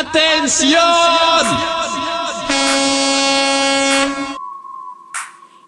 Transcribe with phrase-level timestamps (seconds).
[0.00, 0.70] ¡Atención!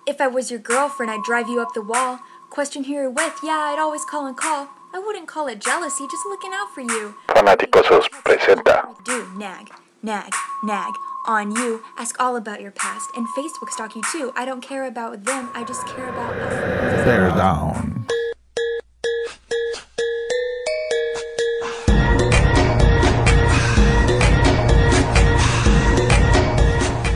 [0.06, 2.18] If I was your girlfriend, I'd drive you up the wall.
[2.48, 4.68] Question who you're with, yeah, I'd always call and call.
[4.94, 7.14] I wouldn't call it jealousy, just looking out for you.
[7.28, 9.68] Fanáticosos presenta Do nag,
[10.02, 10.32] nag,
[10.64, 10.92] nag
[11.26, 11.82] on you.
[11.98, 14.32] Ask all about your past and Facebook stalk you too.
[14.34, 17.04] I don't care about them, I just care about us.
[17.04, 17.91] Bear down.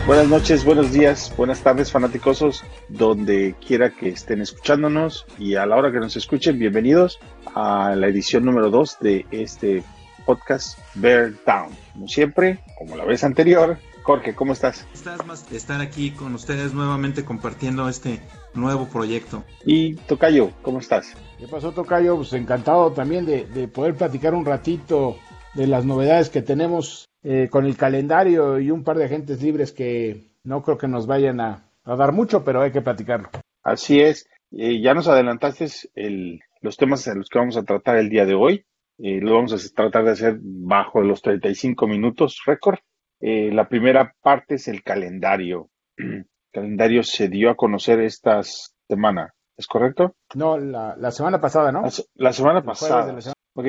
[0.06, 5.74] Buenas noches, buenos días, buenas tardes, fanáticosos, donde quiera que estén escuchándonos y a la
[5.74, 7.18] hora que nos escuchen, bienvenidos
[7.56, 9.82] a la edición número 2 de este
[10.24, 11.70] podcast Bear Down.
[11.92, 14.86] Como siempre, como la vez anterior, Jorge, ¿cómo estás?
[14.94, 18.20] Estás más de estar aquí con ustedes nuevamente compartiendo este
[18.54, 19.42] nuevo proyecto.
[19.64, 21.14] Y Tocayo, ¿cómo estás?
[21.36, 22.14] ¿Qué pasó, Tocayo?
[22.14, 25.16] Pues encantado también de, de poder platicar un ratito
[25.54, 29.72] de las novedades que tenemos eh, con el calendario y un par de agentes libres
[29.72, 33.28] que no creo que nos vayan a, a dar mucho, pero hay que platicarlo.
[33.64, 35.66] Así es, eh, ya nos adelantaste
[35.96, 38.64] el, los temas en los que vamos a tratar el día de hoy.
[38.98, 42.78] Eh, lo vamos a tratar de hacer bajo los 35 minutos récord.
[43.20, 45.68] La primera parte es el calendario.
[45.96, 50.14] El calendario se dio a conocer esta semana, ¿es correcto?
[50.34, 51.82] No, la, la semana pasada, ¿no?
[51.82, 53.06] La, se- la semana pasada.
[53.06, 53.66] de la semana- Ok,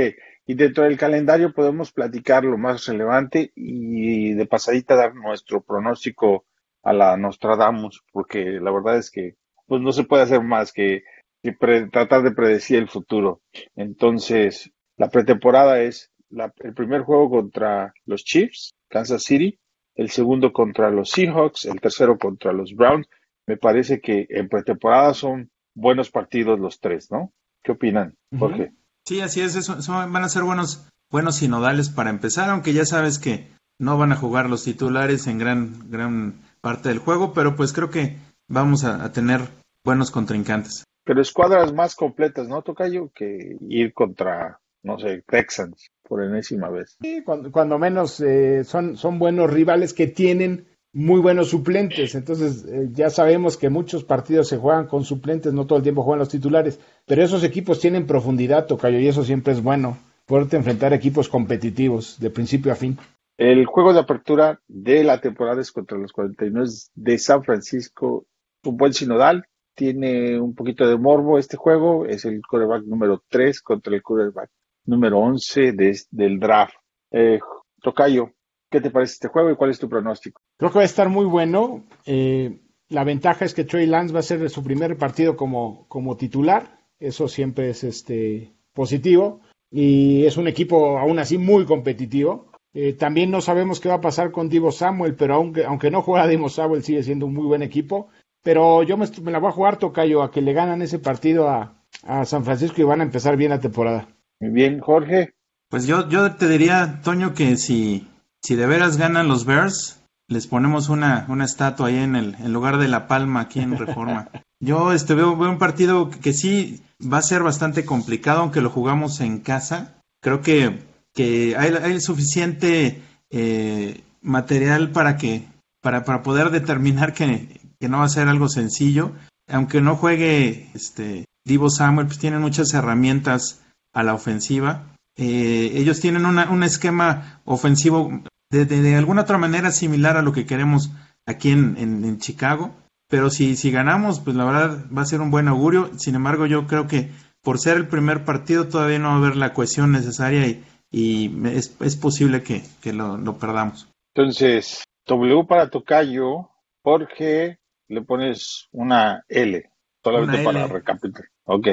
[0.47, 6.45] y dentro del calendario podemos platicar lo más relevante y de pasadita dar nuestro pronóstico
[6.83, 9.35] a la Nostradamus, porque la verdad es que
[9.67, 11.03] pues no se puede hacer más que,
[11.43, 13.41] que pre- tratar de predecir el futuro.
[13.75, 19.59] Entonces, la pretemporada es la- el primer juego contra los Chiefs, Kansas City,
[19.95, 23.07] el segundo contra los Seahawks, el tercero contra los Browns.
[23.45, 27.33] Me parece que en pretemporada son buenos partidos los tres, ¿no?
[27.63, 28.15] ¿Qué opinan.
[28.39, 28.71] Jorge?
[29.07, 32.83] Sí, así es, eso, eso van a ser buenos, buenos sinodales para empezar, aunque ya
[32.83, 33.47] sabes que
[33.79, 37.89] no van a jugar los titulares en gran, gran parte del juego, pero pues creo
[37.89, 38.17] que
[38.49, 39.39] vamos a, a tener
[39.81, 40.83] buenos contrincantes.
[41.05, 43.09] Pero escuadras más completas, ¿no, Tocayo?
[43.15, 46.97] Que ir contra, no sé, Texans por enésima vez.
[47.01, 52.15] Sí, cuando, cuando menos eh, son, son buenos rivales que tienen muy buenos suplentes.
[52.15, 56.03] Entonces, eh, ya sabemos que muchos partidos se juegan con suplentes, no todo el tiempo
[56.03, 56.79] juegan los titulares.
[57.05, 59.97] Pero esos equipos tienen profundidad, Tocayo, y eso siempre es bueno.
[60.25, 62.97] Poderte enfrentar equipos competitivos de principio a fin.
[63.37, 68.25] El juego de apertura de la temporada es contra los 49 de San Francisco.
[68.63, 69.45] Un buen sinodal.
[69.75, 72.05] Tiene un poquito de morbo este juego.
[72.07, 74.49] Es el quarterback número 3 contra el quarterback
[74.85, 76.73] número 11 de- del draft.
[77.11, 77.39] Eh,
[77.81, 78.31] Tocayo,
[78.77, 80.41] ¿qué te parece este juego y cuál es tu pronóstico?
[80.57, 81.83] Creo que va a estar muy bueno.
[82.05, 86.15] Eh, la ventaja es que Trey Lance va a ser su primer partido como, como
[86.15, 86.79] titular.
[86.99, 89.41] Eso siempre es este, positivo.
[89.71, 92.51] Y es un equipo aún así muy competitivo.
[92.73, 96.03] Eh, también no sabemos qué va a pasar con Divo Samuel, pero aunque, aunque no
[96.03, 98.09] juega Divo Samuel, sigue siendo un muy buen equipo.
[98.43, 101.83] Pero yo me, la voy a jugar, Tocayo, a que le ganan ese partido a,
[102.03, 104.07] a San Francisco y van a empezar bien la temporada.
[104.39, 105.33] Muy bien, Jorge.
[105.69, 108.07] Pues yo, yo te diría, Toño, que si,
[108.43, 112.53] si de veras ganan los Bears, les ponemos una, una estatua ahí en el en
[112.53, 114.29] lugar de la palma aquí en Reforma.
[114.59, 118.61] Yo este veo, veo un partido que, que sí va a ser bastante complicado, aunque
[118.61, 120.01] lo jugamos en casa.
[120.21, 120.79] Creo que,
[121.13, 125.47] que hay, hay suficiente eh, material para que
[125.81, 129.11] para, para poder determinar que, que no va a ser algo sencillo.
[129.49, 133.61] Aunque no juegue este Divo Samuel, pues tienen muchas herramientas
[133.93, 134.96] a la ofensiva.
[135.17, 140.21] Eh, ellos tienen una- un esquema ofensivo de, de- de alguna otra manera similar a
[140.21, 140.91] lo que queremos
[141.25, 142.71] aquí en, en- en Chicago.
[143.09, 145.91] Pero si, si ganamos, pues la verdad va a ser un buen augurio.
[145.97, 147.09] Sin embargo, yo creo que
[147.41, 151.47] por ser el primer partido todavía no va a haber la cohesión necesaria y, y
[151.47, 153.89] es, es posible que, que lo, lo perdamos.
[154.13, 156.49] Entonces, W para Tocayo,
[156.83, 159.69] Jorge, le pones una L,
[160.03, 161.29] solamente Una para recapitular.
[161.45, 161.67] Ok,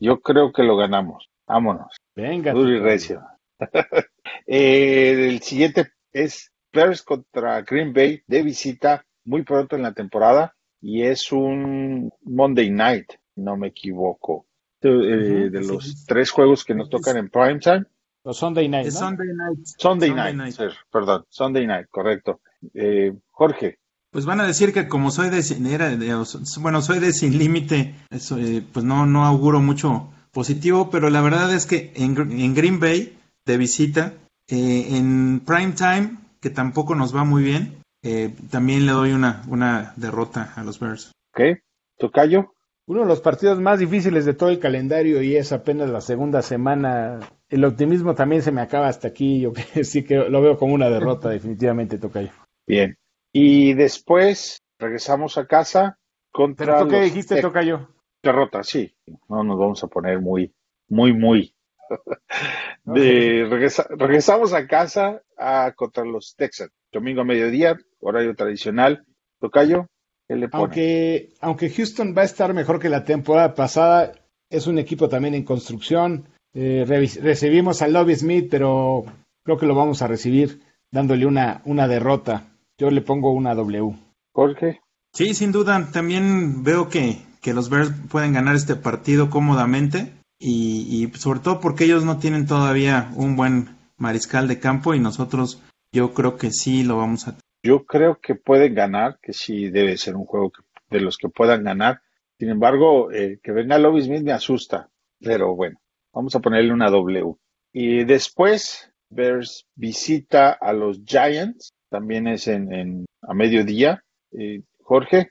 [0.00, 1.28] yo creo que lo ganamos.
[1.46, 2.52] Vámonos, Venga.
[2.52, 3.22] duro y recio.
[4.46, 10.54] Eh, el siguiente es Bears contra Green Bay de visita muy pronto en la temporada
[10.80, 13.06] y es un Monday night,
[13.36, 14.46] no me equivoco.
[14.82, 15.68] Eh, Ujú, de sí.
[15.68, 17.84] los tres juegos que nos tocan en prime time.
[18.24, 18.90] Los Sunday Night, ¿no?
[18.92, 19.58] Sunday night.
[19.64, 20.54] Sunday, Sunday night, night.
[20.54, 22.40] sir, perdón, Sunday night, correcto.
[22.74, 23.78] Eh, Jorge,
[24.10, 26.24] Pues van a decir que como soy de sin, era de-
[26.60, 31.20] bueno, soy de sin límite, eso, eh, pues no, no auguro mucho positivo, pero la
[31.20, 34.14] verdad es que en, Gr- en Green Bay, de visita,
[34.48, 39.42] eh, en prime time, que tampoco nos va muy bien, eh, también le doy una,
[39.48, 41.12] una derrota a los Bears.
[41.34, 41.58] ¿ok?
[41.98, 42.52] Tocayo,
[42.86, 46.42] uno de los partidos más difíciles de todo el calendario y es apenas la segunda
[46.42, 47.20] semana.
[47.48, 49.40] El optimismo también se me acaba hasta aquí.
[49.40, 52.30] Yo que sí que lo veo como una derrota, definitivamente, Tocayo.
[52.66, 52.96] Bien.
[53.32, 55.96] Y después regresamos a casa
[56.32, 56.66] contra.
[56.66, 57.88] ¿Pero tú qué dijiste, Tex- Tocayo?
[58.22, 58.94] Derrota, sí.
[59.28, 60.52] No nos vamos a poner muy,
[60.88, 61.54] muy, muy.
[62.84, 66.70] De, regresa- regresamos a casa a, contra los Texans.
[66.92, 69.04] Domingo a mediodía, horario tradicional.
[69.40, 69.86] Tocayo,
[70.28, 70.62] ¿qué le pone?
[70.64, 74.12] Aunque, aunque Houston va a estar mejor que la temporada pasada,
[74.50, 76.28] es un equipo también en construcción.
[76.54, 79.04] Eh, recibimos a Lobby Smith, pero
[79.44, 80.60] creo que lo vamos a recibir
[80.90, 82.48] dándole una, una derrota.
[82.78, 83.94] Yo le pongo una W.
[84.32, 84.80] Jorge,
[85.14, 85.88] Sí, sin duda.
[85.92, 91.84] También veo que, que los Bears pueden ganar este partido cómodamente y, sobre todo porque
[91.84, 95.60] ellos no tienen todavía un buen mariscal de campo y nosotros
[95.92, 99.96] yo creo que sí lo vamos a yo creo que pueden ganar, que sí debe
[99.96, 102.00] ser un juego que- de los que puedan ganar.
[102.36, 104.88] Sin embargo, eh, que venga Lobby Smith me asusta.
[105.20, 105.80] Pero bueno,
[106.12, 107.36] vamos a ponerle una W.
[107.72, 111.70] Y después, Bears visita a los Giants.
[111.88, 114.02] También es en, en- a mediodía.
[114.32, 115.30] Eh, Jorge,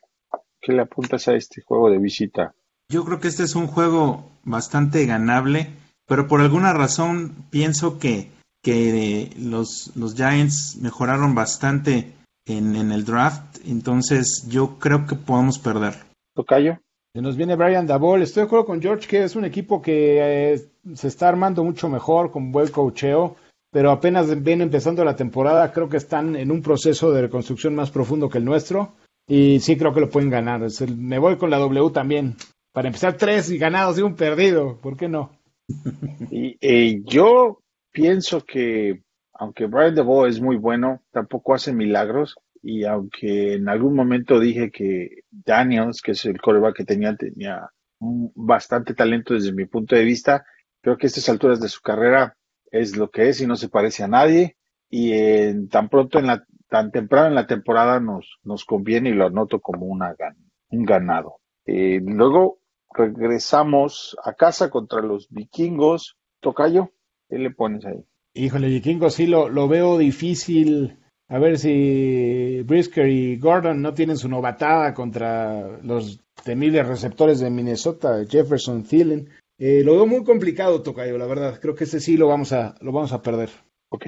[0.62, 2.54] ¿qué le apuntas a este juego de visita?
[2.90, 5.70] Yo creo que este es un juego bastante ganable,
[6.06, 8.30] pero por alguna razón pienso que,
[8.62, 12.14] que los, los Giants mejoraron bastante
[12.46, 15.96] en, en el draft, entonces yo creo que podemos perder.
[16.36, 16.80] Tocayo,
[17.14, 18.22] Se nos viene Brian Dabol.
[18.22, 20.62] Estoy de acuerdo con George que es un equipo que eh,
[20.94, 23.36] se está armando mucho mejor, con buen cocheo,
[23.72, 25.72] pero apenas viene empezando la temporada.
[25.72, 28.94] Creo que están en un proceso de reconstrucción más profundo que el nuestro.
[29.28, 30.62] Y sí creo que lo pueden ganar.
[30.98, 32.36] Me voy con la W también.
[32.74, 34.80] Para empezar, tres y ganados y un perdido.
[34.82, 35.32] ¿Por qué no?
[36.32, 39.04] Y eh, yo pienso que,
[39.34, 42.36] aunque Brian DeVoe es muy bueno, tampoco hace milagros.
[42.64, 47.70] Y aunque en algún momento dije que Daniels, que es el coreback que tenía, tenía
[48.00, 50.46] un- bastante talento desde mi punto de vista,
[50.82, 52.36] creo que a estas alturas de su carrera
[52.72, 54.58] es lo que es y no se parece a nadie.
[54.90, 59.14] Y en- tan pronto en la, tan temprano en la temporada nos, nos conviene y
[59.14, 60.38] lo anoto como una gan-
[60.70, 61.36] un ganado.
[61.66, 62.60] Eh, luego
[62.94, 66.16] regresamos a casa contra los vikingos.
[66.40, 66.90] Tocayo,
[67.30, 68.04] ¿qué le pones ahí?
[68.34, 70.98] Híjole, Vikingo, sí lo, lo veo difícil.
[71.28, 77.50] A ver si Brisker y Gordon no tienen su novatada contra los temibles receptores de
[77.50, 79.30] Minnesota, Jefferson, Thielen.
[79.58, 81.60] Eh, lo veo muy complicado, Tocayo, la verdad.
[81.62, 83.50] Creo que ese sí lo vamos a, lo vamos a perder.
[83.90, 84.08] ¿Ok?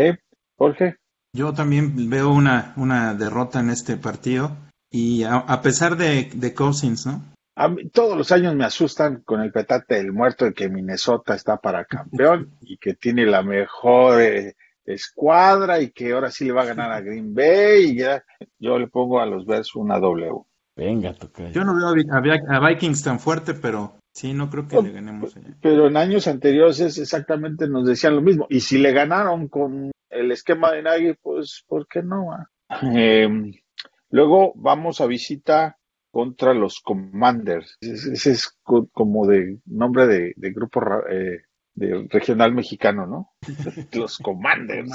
[0.57, 0.95] Jorge,
[1.33, 4.56] Yo también veo una, una derrota en este partido
[4.91, 7.33] y a, a pesar de, de Cousins, ¿no?
[7.56, 11.35] a mí todos los años me asustan con el petate del muerto de que Minnesota
[11.35, 16.53] está para campeón y que tiene la mejor eh, escuadra y que ahora sí le
[16.53, 18.24] va a ganar a Green Bay y ya
[18.59, 20.44] yo le pongo a los Bears una W.
[20.75, 21.51] Venga, Tocayo.
[21.51, 25.38] Yo no veo a, a Vikings tan fuerte, pero sí, no creo que le ganemos
[25.38, 25.56] allá.
[25.62, 28.47] Pero en años anteriores es exactamente nos decían lo mismo.
[28.50, 32.27] Y si le ganaron con el esquema de Nagy, pues, ¿por qué no?
[32.95, 33.27] Eh,
[34.10, 35.77] luego vamos a visita
[36.12, 37.77] contra los Commanders.
[37.81, 41.42] Ese es co- como de nombre de, de grupo eh,
[41.75, 43.31] de regional mexicano, ¿no?
[43.94, 44.92] los Commanders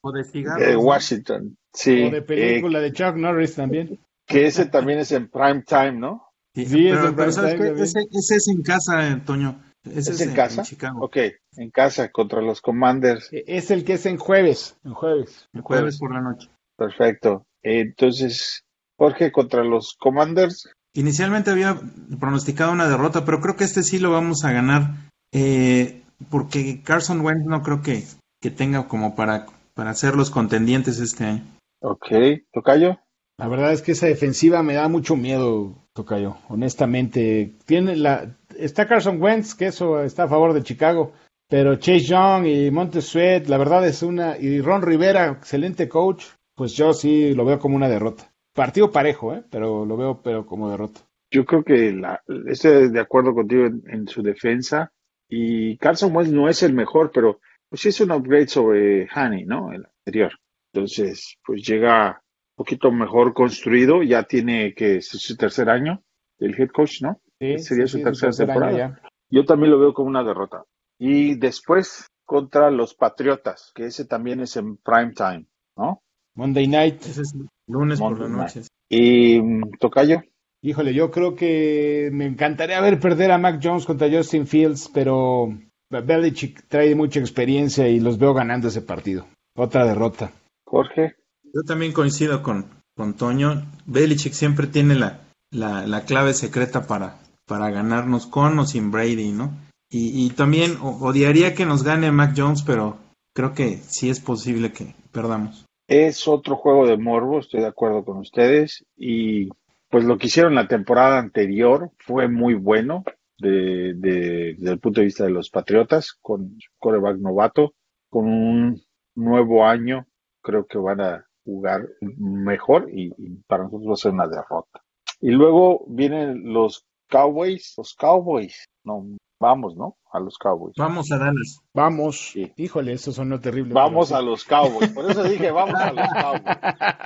[0.00, 0.72] O de de cigarros.
[0.74, 0.80] ¿no?
[0.80, 1.58] Washington.
[1.72, 3.98] Sí, O de eh, película de Chuck Norris también.
[4.26, 6.28] que ese también es en prime time, ¿no?
[6.54, 7.66] Sí, Sí, es pero, en pero prime ¿sabes time qué?
[7.68, 7.84] también.
[7.84, 9.60] Ese, ese es en casa, Antonio.
[9.84, 10.62] Ese ¿Es en casa?
[10.62, 11.04] Chicago.
[11.04, 11.16] Ok,
[11.56, 13.32] en casa contra los Commanders.
[13.32, 14.76] E- Es el que es en jueves.
[14.84, 15.48] En jueves.
[15.52, 16.48] El jueves por la noche.
[16.76, 17.44] Perfecto.
[17.62, 18.62] Entonces,
[18.96, 20.68] Jorge contra los Commanders.
[20.94, 21.80] Inicialmente había
[22.20, 24.94] pronosticado una derrota, pero creo que este sí lo vamos a ganar.
[25.32, 28.04] eh, porque Carson Wentz no creo que,
[28.40, 31.42] que tenga como para, para ser los contendientes este año.
[31.80, 32.06] Ok,
[32.52, 32.98] Tocayo.
[33.38, 36.36] La verdad es que esa defensiva me da mucho miedo, Tocayo.
[36.48, 41.12] Honestamente, tiene la está Carson Wentz, que eso está a favor de Chicago,
[41.48, 46.24] pero Chase Young y Montez Sweat, la verdad es una y Ron Rivera, excelente coach,
[46.54, 48.32] pues yo sí lo veo como una derrota.
[48.54, 49.44] Partido parejo, ¿eh?
[49.50, 51.00] pero lo veo pero como derrota.
[51.30, 54.92] Yo creo que la, estoy de acuerdo contigo en, su defensa.
[55.28, 59.46] Y Carson Wentz no es el mejor, pero pues sí es un upgrade sobre Haney,
[59.46, 59.72] ¿no?
[59.72, 60.32] El anterior.
[60.72, 62.21] Entonces, pues llega
[62.62, 64.02] poquito mejor construido.
[64.02, 66.02] Ya tiene que es su tercer año
[66.38, 67.20] del head coach, ¿no?
[67.40, 68.78] Sí, Sería sí, su sí, tercera tercer año temporada.
[68.78, 69.08] ya.
[69.30, 70.64] Yo también lo veo como una derrota.
[70.98, 76.00] Y después contra los Patriotas, que ese también es en prime time, ¿no?
[76.34, 77.02] Monday night.
[77.02, 77.34] Ese es
[77.66, 78.68] lunes por la Monday noche.
[78.88, 80.22] Y mm, Tocayo.
[80.64, 85.48] Híjole, yo creo que me encantaría ver perder a Mac Jones contra Justin Fields, pero
[85.90, 89.26] Belichick trae mucha experiencia y los veo ganando ese partido.
[89.56, 90.30] Otra derrota.
[90.64, 91.16] Jorge.
[91.54, 92.66] Yo también coincido con,
[92.96, 93.62] con Toño.
[93.86, 99.32] Belichick siempre tiene la, la, la clave secreta para, para ganarnos con o sin Brady,
[99.32, 99.52] ¿no?
[99.90, 102.96] Y, y también odiaría que nos gane Mac Jones, pero
[103.34, 105.66] creo que sí es posible que perdamos.
[105.86, 108.86] Es otro juego de morbo, estoy de acuerdo con ustedes.
[108.96, 109.50] Y
[109.90, 113.04] pues lo que hicieron la temporada anterior fue muy bueno
[113.36, 117.74] de, de, desde el punto de vista de los Patriotas, con coreback novato,
[118.08, 118.82] con un
[119.14, 120.06] nuevo año,
[120.40, 124.80] creo que van a jugar mejor y, y para nosotros va a ser una derrota.
[125.20, 129.06] Y luego vienen los Cowboys, los Cowboys, no,
[129.38, 129.96] vamos, ¿no?
[130.12, 130.74] A los Cowboys.
[130.76, 131.60] Vamos a Dallas.
[131.74, 132.30] Vamos.
[132.32, 132.52] Sí.
[132.56, 133.74] Híjole, eso sonó terrible.
[133.74, 136.56] Vamos pero a los Cowboys, por eso dije vamos a los Cowboys.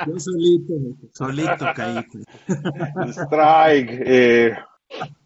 [0.06, 0.74] Yo solito,
[1.12, 2.04] solito caí.
[3.10, 4.02] Strike.
[4.06, 4.52] Eh,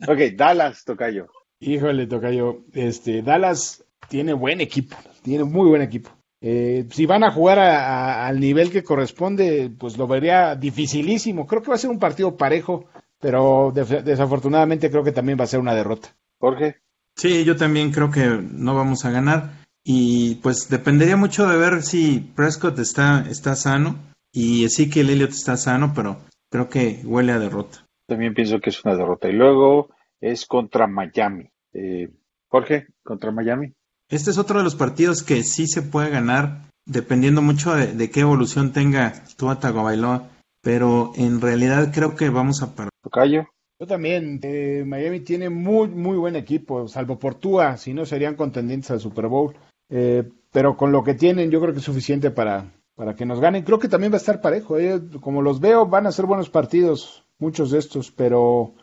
[0.09, 1.27] ok, Dallas, Tocayo.
[1.59, 2.65] Híjole, Tocayo.
[2.73, 6.11] Este, Dallas tiene buen equipo, tiene muy buen equipo.
[6.43, 7.85] Eh, si van a jugar a-
[8.25, 11.47] a- al nivel que corresponde, pues lo vería dificilísimo.
[11.47, 12.87] Creo que va a ser un partido parejo,
[13.21, 16.09] pero desafortunadamente creo que también va a ser una derrota.
[16.39, 16.77] Jorge.
[17.17, 19.51] Sí, yo también creo que no vamos a ganar.
[19.85, 23.97] Y pues dependería mucho de ver si Prescott está, está sano
[24.33, 26.19] y sí que el Elliott está sano, pero
[26.51, 27.87] creo que huele a derrota.
[28.07, 29.29] También pienso que es una derrota.
[29.29, 29.89] Y luego
[30.21, 31.51] es contra Miami.
[31.73, 32.09] Eh,
[32.49, 33.73] Jorge, contra Miami.
[34.11, 38.11] Este es otro de los partidos que sí se puede ganar, dependiendo mucho de, de
[38.11, 40.29] qué evolución tenga Tua Tagovailoa,
[40.63, 42.91] pero en realidad creo que vamos a perder.
[43.05, 43.47] Tocayo.
[43.79, 48.35] Yo también, eh, Miami tiene muy, muy buen equipo, salvo por Tua, si no serían
[48.35, 49.55] contendientes al Super Bowl.
[49.89, 53.41] Eh, pero con lo que tienen, yo creo que es suficiente para, para que nos
[53.41, 53.63] ganen.
[53.63, 54.77] Creo que también va a estar parejo.
[54.77, 55.01] eh.
[55.21, 58.75] Como los veo, van a ser buenos partidos, muchos de estos, pero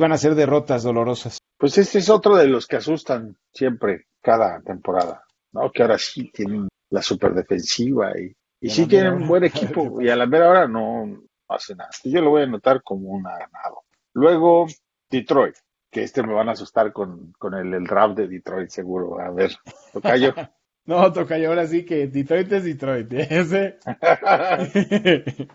[0.00, 1.38] van a ser derrotas dolorosas.
[1.58, 5.70] Pues este es otro de los que asustan siempre cada temporada, ¿no?
[5.70, 10.08] Que ahora sí tienen la super defensiva y, y sí tienen un buen equipo y
[10.08, 11.90] a la mera hora no, no hace nada.
[12.02, 13.84] Yo lo voy a anotar como un ganado.
[14.14, 14.66] Luego,
[15.08, 15.54] Detroit,
[15.92, 19.20] que este me van a asustar con, con el, el draft de Detroit seguro.
[19.20, 19.52] A ver,
[19.92, 20.34] Tocayo.
[20.88, 23.12] No, Tocayo, ahora sí que Detroit es Detroit.
[23.12, 23.76] Ese,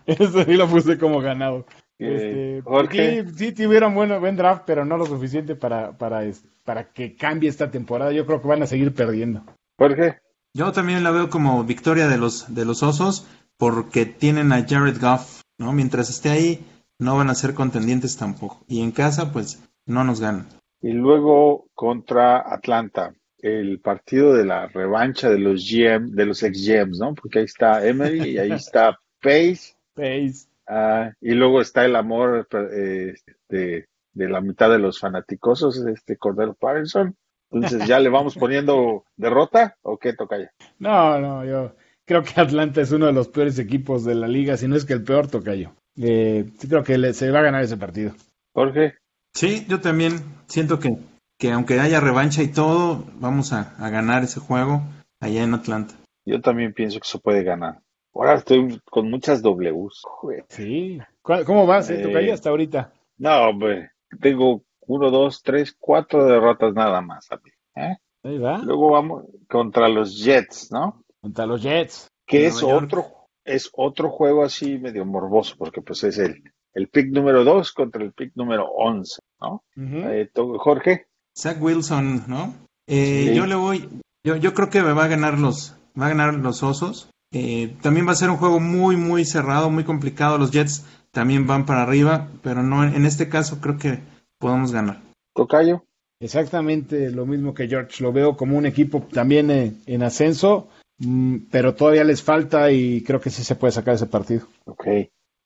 [0.04, 1.64] ese sí lo puse como ganado.
[2.04, 3.24] Este, Jorge.
[3.24, 6.22] Sí, sí tuvieron buen, buen draft, pero no lo suficiente para, para,
[6.64, 8.12] para que cambie esta temporada.
[8.12, 9.44] Yo creo que van a seguir perdiendo.
[9.78, 10.20] Jorge.
[10.54, 15.00] Yo también la veo como victoria de los, de los Osos porque tienen a Jared
[15.00, 15.72] Goff, ¿no?
[15.72, 16.64] Mientras esté ahí,
[16.98, 18.64] no van a ser contendientes tampoco.
[18.68, 20.46] Y en casa, pues, no nos ganan.
[20.80, 26.66] Y luego contra Atlanta, el partido de la revancha de los GM, de los ex
[26.66, 27.14] GMs, ¿no?
[27.14, 29.74] Porque ahí está Emery y ahí está Pace.
[29.94, 30.48] Pace.
[30.72, 33.14] Ah, y luego está el amor eh,
[33.48, 37.14] de, de la mitad de los fanaticosos, este Cordero Patterson.
[37.50, 40.50] Entonces, ¿ya le vamos poniendo derrota o qué toca ya?
[40.78, 41.74] No, no, yo
[42.06, 44.84] creo que Atlanta es uno de los peores equipos de la liga, si no es
[44.86, 45.72] que el peor Tocayo.
[46.00, 48.12] Eh, sí creo que le- se va a ganar ese partido.
[48.54, 48.94] Jorge,
[49.34, 50.12] Sí, yo también
[50.46, 50.90] siento que,
[51.38, 54.82] que aunque haya revancha y todo, vamos a, a ganar ese juego
[55.20, 55.94] allá en Atlanta.
[56.26, 57.80] yo también pienso que se puede ganar.
[58.14, 60.02] Ahora estoy con muchas Ws.
[60.04, 60.44] Joder.
[60.48, 60.98] Sí.
[61.22, 62.92] ¿Cuál- ¿Cómo vas, eh, Eh, Tocayo, hasta ahorita?
[63.18, 63.90] No, hombre,
[64.20, 67.28] tengo uno, dos, tres, cuatro derrotas nada más.
[67.76, 67.96] ¿eh?
[68.24, 68.58] Ahí va.
[68.58, 71.02] Luego vamos contra los Jets, ¿no?
[71.20, 72.08] Contra los Jets.
[72.26, 72.84] Que Nueva es York.
[72.84, 73.06] otro,
[73.44, 76.42] es otro juego así medio morboso, porque pues es el,
[76.74, 79.62] el pick número dos contra el pick número once, ¿no?
[79.76, 79.96] Ujú.
[80.08, 82.54] Eh, Jorge, Zach Wilson, ¿no?
[82.86, 83.34] Eh, Sí.
[83.34, 83.88] Yo le voy,
[84.24, 87.08] yo, yo creo que me va a ganar los, va a ganar los Osos.
[87.32, 90.38] Eh, también va a ser un juego muy, muy cerrado, muy complicado.
[90.38, 94.00] Los Jets también van para arriba, pero no, en este caso creo que
[94.38, 95.00] podemos ganar.
[95.34, 95.84] Tocayo,
[96.20, 98.02] Exactamente lo mismo que George.
[98.02, 103.02] Lo veo como un equipo también eh, en ascenso, mm, pero todavía les falta y
[103.02, 104.46] creo que sí se puede sacar ese partido.
[104.66, 104.86] ok.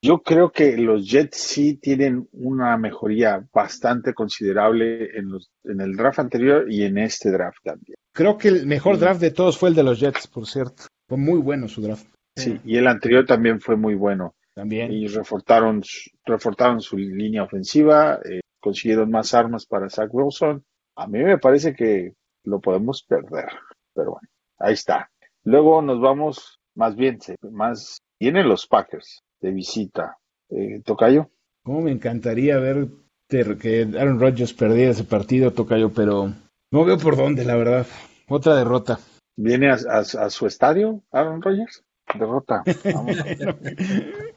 [0.02, 5.97] Yo creo que los Jets sí tienen una mejoría bastante considerable en, los, en el
[5.97, 7.97] draft anterior y en este draft también.
[8.12, 9.00] Creo que el mejor Sí.
[9.00, 10.85] draft de todos fue el de los Jets, por cierto.
[11.09, 12.07] Fue muy bueno su draft.
[12.37, 14.35] Sí, y el anterior también fue muy bueno.
[14.55, 14.91] También.
[14.91, 20.65] y reforzaron, su- reforzaron su línea ofensiva, eh, consiguieron más armas para Zach Wilson.
[20.97, 23.51] A mí me parece que lo podemos perder,
[23.95, 25.11] pero bueno, ahí está.
[25.45, 30.17] Luego nos vamos, más bien, se- más, vienen los Packers de visita.
[30.49, 31.29] Eh, Tocayo,
[31.63, 32.89] Cómo me encantaría ver
[33.29, 36.33] que Aaron Rodgers perdiera ese partido, Tocayo, pero
[36.73, 37.87] no veo por dónde, la verdad.
[38.27, 38.99] Otra derrota.
[39.37, 41.83] ¿Viene a, a- a su estadio Aaron Rodgers?
[42.19, 42.62] Derrota.
[42.95, 43.16] Vamos.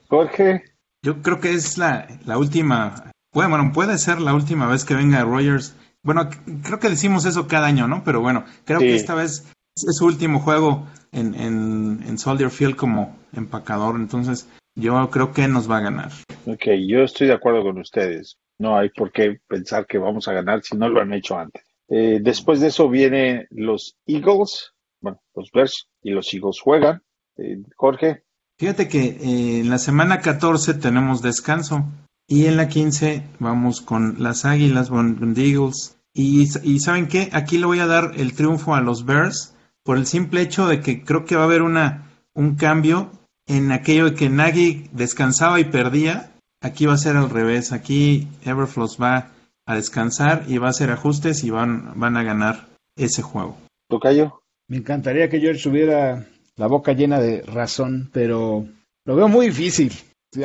[0.07, 0.63] Jorge,
[1.03, 4.95] Yo creo que es la, la última, bueno, bueno, puede ser la última vez que
[4.95, 5.75] venga Rogers.
[6.03, 6.29] Bueno,
[6.63, 8.03] creo que decimos eso cada año, ¿no?
[8.03, 8.87] Pero bueno, creo Sí.
[8.87, 14.47] que esta vez es su último juego en, en, en Soldier Field como empacador, entonces
[14.75, 16.11] yo creo que nos va a ganar.
[16.45, 18.37] ok, yo estoy de acuerdo con ustedes.
[18.57, 21.63] No hay por qué pensar que vamos a ganar si no lo han hecho antes.
[21.87, 27.03] Eh, después de eso vienen los Eagles, bueno, los Bears y los Eagles juegan.
[27.37, 28.23] Eh, Jorge,
[28.59, 31.85] Fíjate que eh, en la semana 14 tenemos descanso
[32.27, 35.97] y en la 15 vamos con las Águilas, con con Eagles.
[36.13, 37.29] Y, y ¿saben qué?
[37.31, 40.81] Aquí le voy a dar el triunfo a los Bears por el simple hecho de
[40.81, 43.11] que creo que va a haber una, un cambio
[43.47, 46.33] en aquello de que Nagy descansaba y perdía.
[46.59, 47.71] Aquí va a ser al revés.
[47.71, 49.29] Aquí Everfloss va
[49.65, 53.55] a descansar y va a hacer ajustes y van, van a ganar ese juego.
[53.87, 54.41] Tocayo.
[54.69, 58.65] Me encantaría que George tuviera la boca llena de razón, pero
[59.05, 59.91] lo veo muy difícil.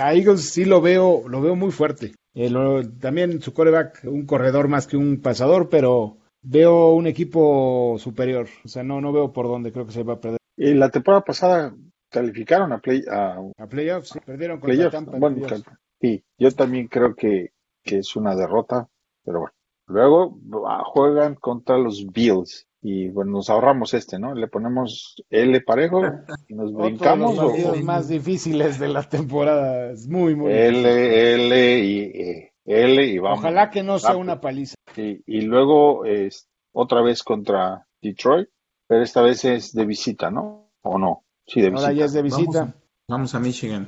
[0.01, 2.15] A Eagles sí lo veo, lo veo muy fuerte.
[2.35, 7.97] Eh, lo- también su coreback, un corredor más que un pasador, pero veo un equipo
[7.99, 8.49] superior.
[8.65, 10.39] O sea, no, no veo por dónde creo que se va a perder.
[10.57, 11.75] Eh, la temporada pasada
[12.11, 14.93] calificaron a, play, a A playoffs, sí, perdieron contra playoffs.
[14.95, 15.13] Tampa.
[15.15, 15.65] en Bueno, playoffs.
[16.01, 17.51] sí, yo también creo que,
[17.83, 18.89] que es una derrota,
[19.25, 19.55] pero bueno.
[19.87, 24.35] Luego ah, juegan contra los Bills y bueno, nos ahorramos este, ¿no?
[24.35, 26.03] Le ponemos L parejo
[26.49, 27.35] y nos Otro de brincamos.
[27.35, 29.91] los o- partidos más difíciles de la temporada.
[29.93, 31.53] Es muy, muy L, difícil.
[31.53, 33.39] L y eh, L y vamos.
[33.39, 34.21] Ojalá que no sea rápido.
[34.23, 34.75] una paliza.
[34.97, 38.49] Y, y luego es otra vez contra Detroit,
[38.87, 40.71] pero esta vez es de visita, ¿no?
[40.83, 41.25] ¿O no?
[41.47, 41.89] Sí, de visita.
[41.89, 42.63] Ahora ya es de Vamos visita.
[42.63, 42.75] a,
[43.09, 43.87] vamos a Michigan.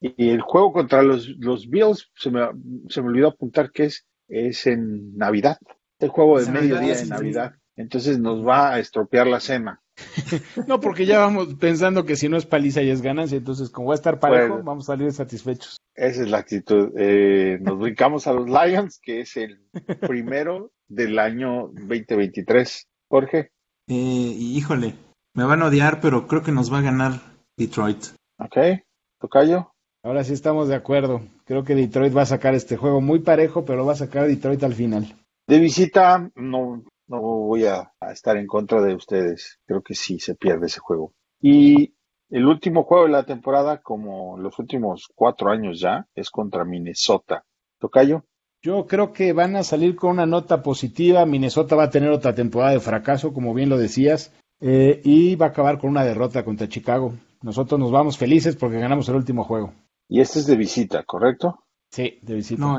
[0.00, 2.40] Y, y el juego contra los, los Bills, se me,
[2.88, 5.58] se me olvidó apuntar que es, es en Navidad.
[5.98, 7.08] El juego de mediodía sí.
[7.08, 7.54] Navidad.
[7.76, 9.80] Entonces nos va a estropear la cena.
[10.66, 13.88] No, porque ya vamos pensando que si no es paliza y es ganancia, entonces como
[13.88, 14.64] va a estar parejo, Bueno.
[14.64, 15.78] vamos a salir satisfechos.
[15.94, 16.92] Esa es la actitud.
[16.98, 19.60] Eh, nos brincamos a los Lions, que es el
[20.00, 22.86] primero del año 2023.
[23.10, 23.50] Jorge,
[23.88, 24.94] Eh, híjole,
[25.34, 27.20] me van a odiar, pero creo que nos va a ganar
[27.56, 28.04] Detroit.
[28.38, 28.56] ¿ok?
[29.20, 29.70] Tocayo.
[30.04, 31.22] Ahora sí estamos de acuerdo.
[31.46, 34.62] Creo que Detroit va a sacar este juego muy parejo, pero va a sacar Detroit
[34.64, 35.16] al final.
[35.48, 39.58] De visita, no, no voy a, a estar en contra de ustedes.
[39.66, 41.12] Creo que sí se pierde ese juego.
[41.40, 41.94] Y
[42.30, 47.44] el último juego de la temporada, como los últimos cuatro años ya, es contra Minnesota.
[47.78, 48.24] Tocayo,
[48.62, 51.24] Yo creo que van a salir con una nota positiva.
[51.26, 55.46] Minnesota va a tener otra temporada de fracaso, como bien lo decías, eh, y va
[55.46, 57.12] a acabar con una derrota contra Chicago.
[57.42, 59.72] Nosotros nos vamos felices porque ganamos el último juego.
[60.08, 61.60] y este es de visita, ¿correcto?
[61.90, 62.60] Sí, de visita.
[62.60, 62.78] No,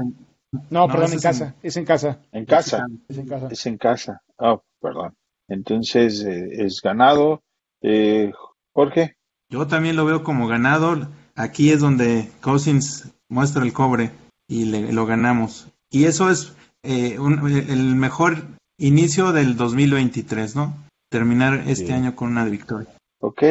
[0.51, 1.45] No, no, perdón, en casa.
[1.47, 2.19] en- Es en casa.
[2.31, 3.47] En casa, Es en casa.
[3.51, 4.21] es en casa.
[4.37, 5.15] Oh, perdón.
[5.47, 7.41] Entonces eh, es ganado.
[7.81, 8.31] Eh,
[8.73, 9.15] Jorge,
[9.49, 11.07] yo también lo veo como ganado.
[11.35, 14.11] Aquí es donde Cousins muestra el cobre
[14.47, 15.67] y le- lo ganamos.
[15.89, 18.43] Y eso es eh, un- el mejor
[18.79, 20.75] inicio del 2023, ¿no?
[21.09, 22.89] Terminar este año con una victoria.
[23.19, 23.43] ok,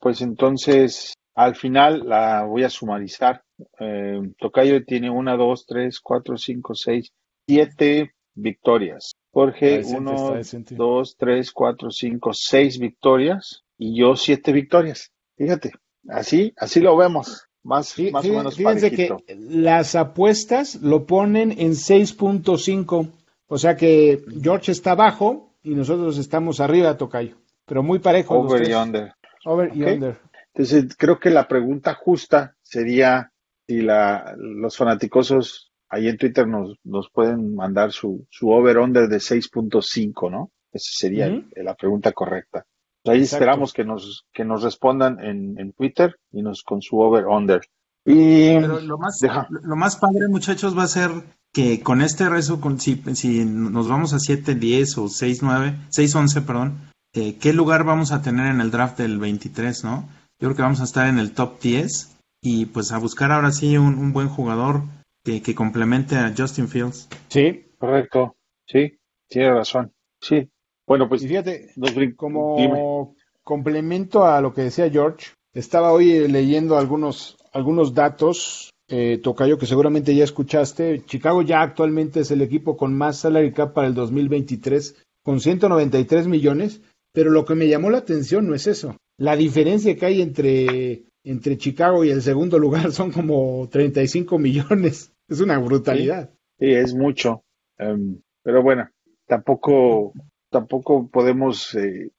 [0.00, 3.42] pues entonces al final la voy a sumarizar.
[3.78, 7.10] Eh, Tocayo tiene una, dos, tres, cuatro, cinco, seis,
[7.46, 9.12] siete victorias.
[9.30, 15.10] Jorge, decente, uno, dos, tres, cuatro, cinco, seis victorias y yo siete victorias.
[15.36, 15.72] Fíjate,
[16.08, 17.46] así, así lo vemos.
[17.64, 19.18] Más, Fí- más o menos Fíjense parejito.
[19.26, 23.08] que las apuestas lo ponen en 6.5.
[23.46, 27.36] O sea que George está abajo y nosotros estamos arriba, Tocayo.
[27.66, 28.34] Pero muy parejo.
[28.38, 29.12] Over y under.
[29.44, 30.18] Over y under.
[30.54, 33.31] Entonces, creo que la pregunta justa sería
[33.66, 39.18] si la, los fanaticosos ahí en Twitter nos, nos pueden mandar su, su over-under de
[39.18, 40.50] 6.5, ¿no?
[40.72, 42.64] Esa sería la pregunta correcta.
[43.04, 43.36] Ahí Exacto.
[43.36, 47.60] esperamos que nos, que nos respondan en, en Twitter y nos con su over-under.
[48.04, 49.46] Y Pero lo más, Deja.
[49.50, 51.10] lo más padre, muchachos, va a ser
[51.52, 55.74] que con este rezo, con, si, si nos vamos a 7, 10 o 6, 9,
[55.90, 60.08] 6, 11, perdón, eh, ¿qué lugar vamos a tener en el draft del 23, no?
[60.40, 63.52] Yo creo que vamos a estar en el top 10 y pues a buscar ahora
[63.52, 64.82] sí un, un buen jugador
[65.24, 67.08] que, que complemente a Justin Fields.
[67.28, 67.64] Sí.
[67.78, 69.92] correcto, sí, tiene razón.
[70.20, 70.48] Sí,
[70.86, 71.70] bueno, pues Y fíjate,
[72.16, 73.08] como dime.
[73.42, 79.58] complemento a lo que decía George, estaba hoy eh, leyendo algunos, algunos datos, eh, Tocayo,
[79.58, 81.04] que seguramente ya escuchaste.
[81.06, 86.26] Chicago ya actualmente es el equipo con más salary cap para el 2023, con 193
[86.26, 86.80] millones,
[87.12, 88.96] pero lo que me llamó la atención no es eso.
[89.18, 95.12] La diferencia que hay entre, entre Chicago y el segundo lugar son como 35 millones.
[95.28, 96.30] Es una brutalidad.
[96.58, 97.44] Sí, es mucho.
[97.78, 98.88] Em, pero bueno,
[99.26, 100.12] tampoco,
[100.50, 102.10] tampoco podemos eh,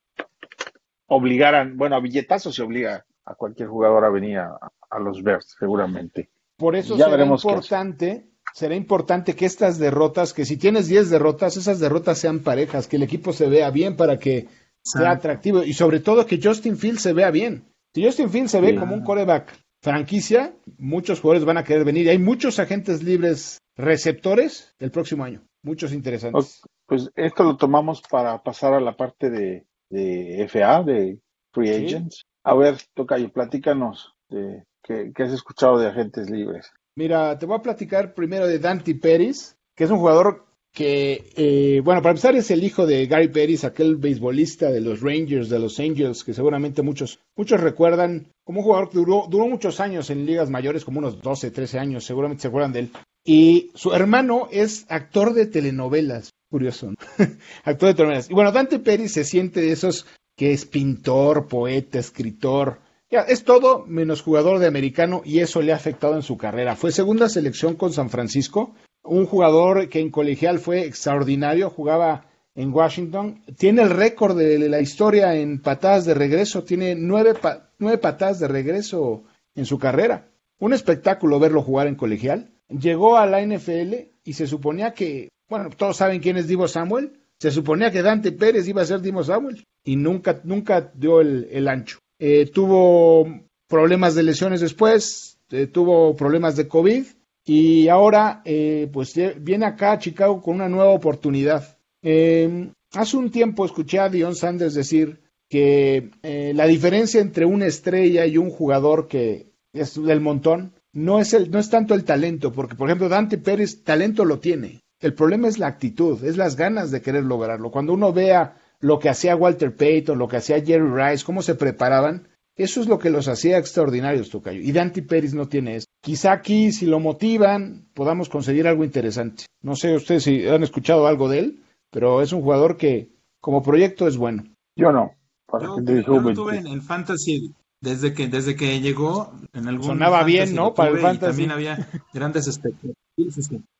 [1.07, 4.57] obligar a, bueno, a billetazos se obliga a cualquier jugador a venir a,
[4.89, 6.29] a los Bears, seguramente.
[6.57, 11.09] Por eso Ya será veremos importante, será importante que estas derrotas, que si tienes 10
[11.09, 14.47] derrotas, esas derrotas sean parejas, que el equipo se vea bien para que
[14.81, 17.72] sea atractivo y sobre todo que Justin Fields se vea bien.
[17.93, 18.75] Si Justin Fields se ve Sí.
[18.77, 22.09] como un coreback franquicia, muchos jugadores van a querer venir.
[22.09, 25.41] Hay muchos agentes libres receptores el próximo año.
[25.63, 26.61] Muchos interesantes.
[26.87, 31.19] Pues esto lo tomamos para pasar a la parte de, de FA, de
[31.53, 31.85] Free Sí.
[31.85, 32.23] Agents.
[32.43, 36.71] A ver, Tocayo, platícanos de qué, qué has escuchado de agentes libres.
[36.95, 41.81] Mira, te voy a platicar primero de Dante Pérez, que es un jugador que, eh,
[41.83, 45.59] bueno, para empezar es el hijo de Gary Pérez, aquel beisbolista de los Rangers, de
[45.59, 50.09] los Angels, que seguramente muchos, muchos recuerdan como un jugador que duró, duró muchos años
[50.09, 52.91] en ligas mayores, como unos 12, 13 años, seguramente se acuerdan de él.
[53.23, 56.95] Y su hermano es actor de telenovelas, curioso, ¿no?
[57.63, 58.29] actor de telenovelas.
[58.31, 62.79] Y bueno, Dante Pérez se siente de esos que es pintor, poeta, escritor,
[63.13, 66.75] ya, es todo menos jugador de americano y eso le ha afectado en su carrera.
[66.75, 72.73] Fue segunda selección con San Francisco, un jugador que en colegial fue extraordinario, jugaba en
[72.73, 77.33] Washington, tiene el récord de la historia en patadas de regreso, tiene nueve,
[77.79, 79.23] nueve patadas de regreso
[79.55, 80.29] en su carrera.
[80.59, 82.51] Un espectáculo verlo jugar en colegial.
[82.69, 87.19] Llegó a la NFL y se suponía que, bueno, todos saben quién es Divo Samuel,
[87.39, 91.49] se suponía que Dante Pérez iba a ser Divo Samuel y nunca, nunca dio el,
[91.51, 91.99] el ancho.
[92.19, 93.27] Eh, tuvo
[93.67, 97.05] problemas de lesiones después, eh, tuvo problemas de COVID
[97.45, 101.77] y ahora eh, pues ye- viene acá a Chicago con una nueva oportunidad.
[102.01, 107.65] Eh, hace un tiempo escuché a Dion Sanders decir que eh, la diferencia entre una
[107.67, 112.03] estrella y un jugador que es del montón no es, el, no es tanto el
[112.03, 114.81] talento, porque por ejemplo Dante Pérez talento lo tiene.
[114.99, 117.71] El problema es la actitud, es las ganas de querer lograrlo.
[117.71, 121.55] Cuando uno vea lo que hacía Walter Payton, lo que hacía Jerry Rice, cómo se
[121.55, 124.59] preparaban, eso es lo que los hacía extraordinarios, Tocayo.
[124.61, 125.87] Y Dante Pérez no tiene eso.
[126.01, 129.45] Quizá aquí, si lo motivan, podamos conseguir algo interesante.
[129.61, 133.09] No sé ustedes si han escuchado algo de él, pero es un jugador que
[133.41, 134.43] como proyecto es bueno.
[134.75, 135.13] Yo no,
[135.47, 136.43] para Yo, que te yo lo juventud.
[136.43, 140.73] tuve en, en Fantasy desde que desde que llegó en algún Sonaba bien, ¿no?
[140.73, 141.25] Para el fantasy.
[141.31, 142.95] también había grandes expectativas.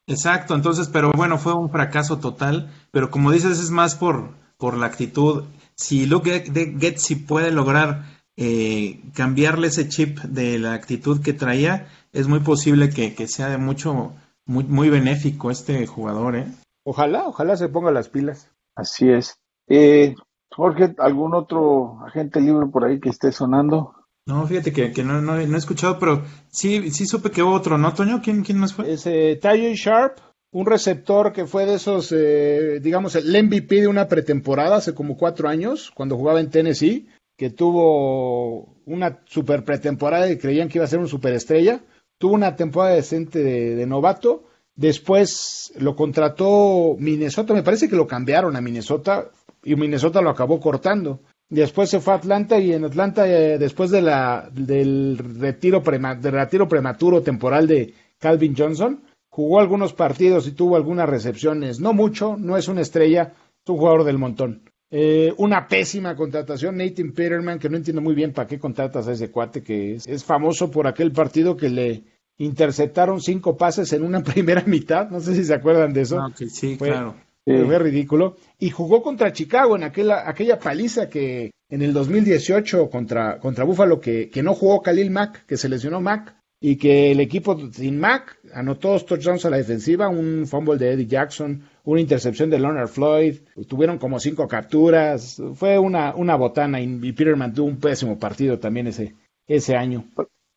[0.08, 4.78] Exacto, entonces, pero bueno, fue un fracaso total, pero como dices es más por por
[4.78, 5.46] la actitud.
[5.76, 6.44] Si Luke
[6.80, 8.04] Getzi puede lograr
[8.38, 13.50] eh, cambiarle ese chip de la actitud que traía, es muy posible que, que sea
[13.50, 14.14] de mucho
[14.46, 16.48] muy muy benéfico este jugador, ¿eh?
[16.86, 18.52] Ojalá, ojalá se ponga las pilas.
[18.76, 19.38] Así es.
[19.68, 20.16] Eh,
[20.52, 23.96] Jorge, ¿algún otro agente libre por ahí que esté sonando?
[24.26, 27.54] No, fíjate que, que no, no, no he escuchado, pero sí, sí supe que hubo
[27.54, 28.22] otro, ¿no, Toño?
[28.24, 28.94] ¿Quién, quién más fue?
[28.94, 29.40] Es eh,
[29.76, 30.20] Sharp,
[30.54, 35.18] un receptor que fue de esos, eh, digamos, el MVP de una pretemporada hace como
[35.18, 40.86] cuatro años, cuando jugaba en Tennessee, que tuvo una super pretemporada y creían que iba
[40.86, 41.82] a ser un superestrella.
[42.18, 44.44] Tuvo una temporada decente de, de novato.
[44.76, 49.30] Después lo contrató Minnesota, me parece que lo cambiaron a Minnesota
[49.64, 51.20] y Minnesota lo acabó cortando.
[51.50, 56.16] Después se fue a Atlanta y en Atlanta, eh, después de la, del retiro, prema-
[56.16, 61.80] del retiro prematuro temporal de Calvin Johnson, jugó algunos partidos y tuvo algunas recepciones.
[61.80, 64.64] No mucho, no es una estrella, es un jugador del montón.
[64.96, 69.14] Eh, una pésima contratación, Nathan Peterman, que no entiendo muy bien para qué contratas a
[69.14, 72.04] ese cuate, que es, es famoso por aquel partido que le
[72.38, 75.10] interceptaron cinco pases en una primera mitad.
[75.10, 76.20] No sé si se acuerdan de eso.
[76.20, 77.16] Ah, ok, sí, Fue- claro.
[77.46, 77.54] Sí.
[77.66, 78.38] Fue ridículo.
[78.60, 84.00] Y jugó contra Chicago en aquella, aquella paliza que en el 2018 contra, contra Buffalo
[84.00, 88.00] que, que no jugó Khalil Mack, que se lesionó Mack, y que el equipo sin
[88.00, 92.60] Mack anotó dos touchdowns a la defensiva, un fumble de Eddie Jackson, una intercepción de
[92.60, 93.36] Leonard Floyd,
[93.68, 98.60] tuvieron como cinco capturas, fue una, una botana y, y Peterman tuvo un pésimo partido
[98.60, 99.14] también ese,
[99.46, 100.06] ese año.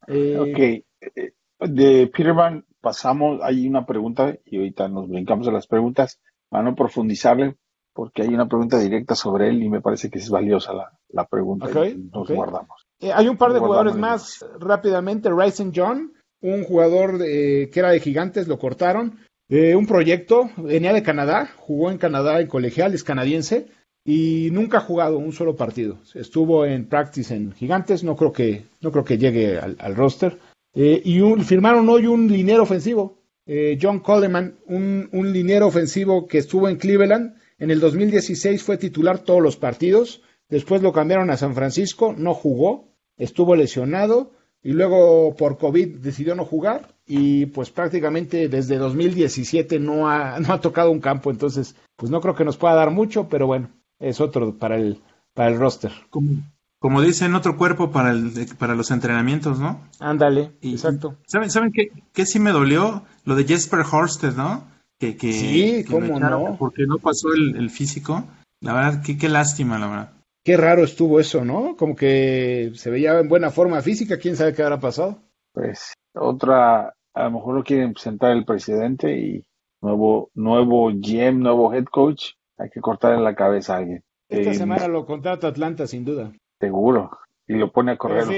[0.06, 0.58] Eh, Ok.
[0.58, 6.62] eh, De Peterman pasamos, hay una pregunta y ahorita nos brincamos a las preguntas para
[6.64, 7.56] no profundizarle
[7.92, 11.26] porque hay una pregunta directa sobre él y me parece que es valiosa la, la
[11.26, 12.30] pregunta Ok, y nos ok.
[12.30, 12.85] guardamos.
[13.00, 15.30] Eh, hay un par de jugadores más rápidamente.
[15.30, 19.18] Ryzen John, un jugador de- que era de Gigantes, lo cortaron.
[19.48, 23.66] Eh, un proyecto, venía de Canadá, jugó en Canadá en colegial, es canadiense
[24.04, 25.98] y nunca ha jugado un solo partido.
[26.14, 30.38] Estuvo en practice en Gigantes, no creo que, no creo que llegue al, al roster.
[30.74, 36.26] Eh, y un- firmaron hoy un liniero ofensivo, eh, John Coleman, un, un liniero ofensivo
[36.26, 37.36] que estuvo en Cleveland.
[37.58, 40.22] En el 2016 fue titular todos los partidos.
[40.48, 44.32] Después lo cambiaron a San Francisco, no jugó, estuvo lesionado
[44.62, 50.52] y luego por COVID decidió no jugar y pues prácticamente desde 2017 no ha, no
[50.52, 53.70] ha tocado un campo, entonces pues no creo que nos pueda dar mucho, pero bueno,
[53.98, 55.00] es otro para el,
[55.34, 55.92] para el roster.
[56.10, 56.42] Como,
[56.78, 59.80] como dicen, otro cuerpo para, el, para los entrenamientos, ¿no?
[59.98, 61.16] Ándale, exacto.
[61.26, 63.04] ¿Saben, ¿saben qué, qué sí me dolió?
[63.24, 64.64] Lo de Jesper Horsted, ¿no?
[64.98, 66.56] Que, que, Sí, que cómo no.
[66.58, 68.24] Porque no pasó el, el físico.
[68.60, 70.15] La verdad, qué, qué lástima, la verdad.
[70.46, 71.74] Qué raro estuvo eso, ¿no?
[71.76, 75.18] Como que se veía en buena forma física, quién sabe qué habrá pasado.
[75.52, 79.44] Pues otra a lo mejor lo quieren presentar el presidente y
[79.82, 84.04] nuevo, nuevo GM, nuevo head coach, hay que cortarle la cabeza a alguien.
[84.28, 86.30] Esta Eh, semana lo contrata Atlanta, sin duda.
[86.60, 87.10] Seguro.
[87.48, 88.24] Y lo pone a correr.
[88.26, 88.36] Sí,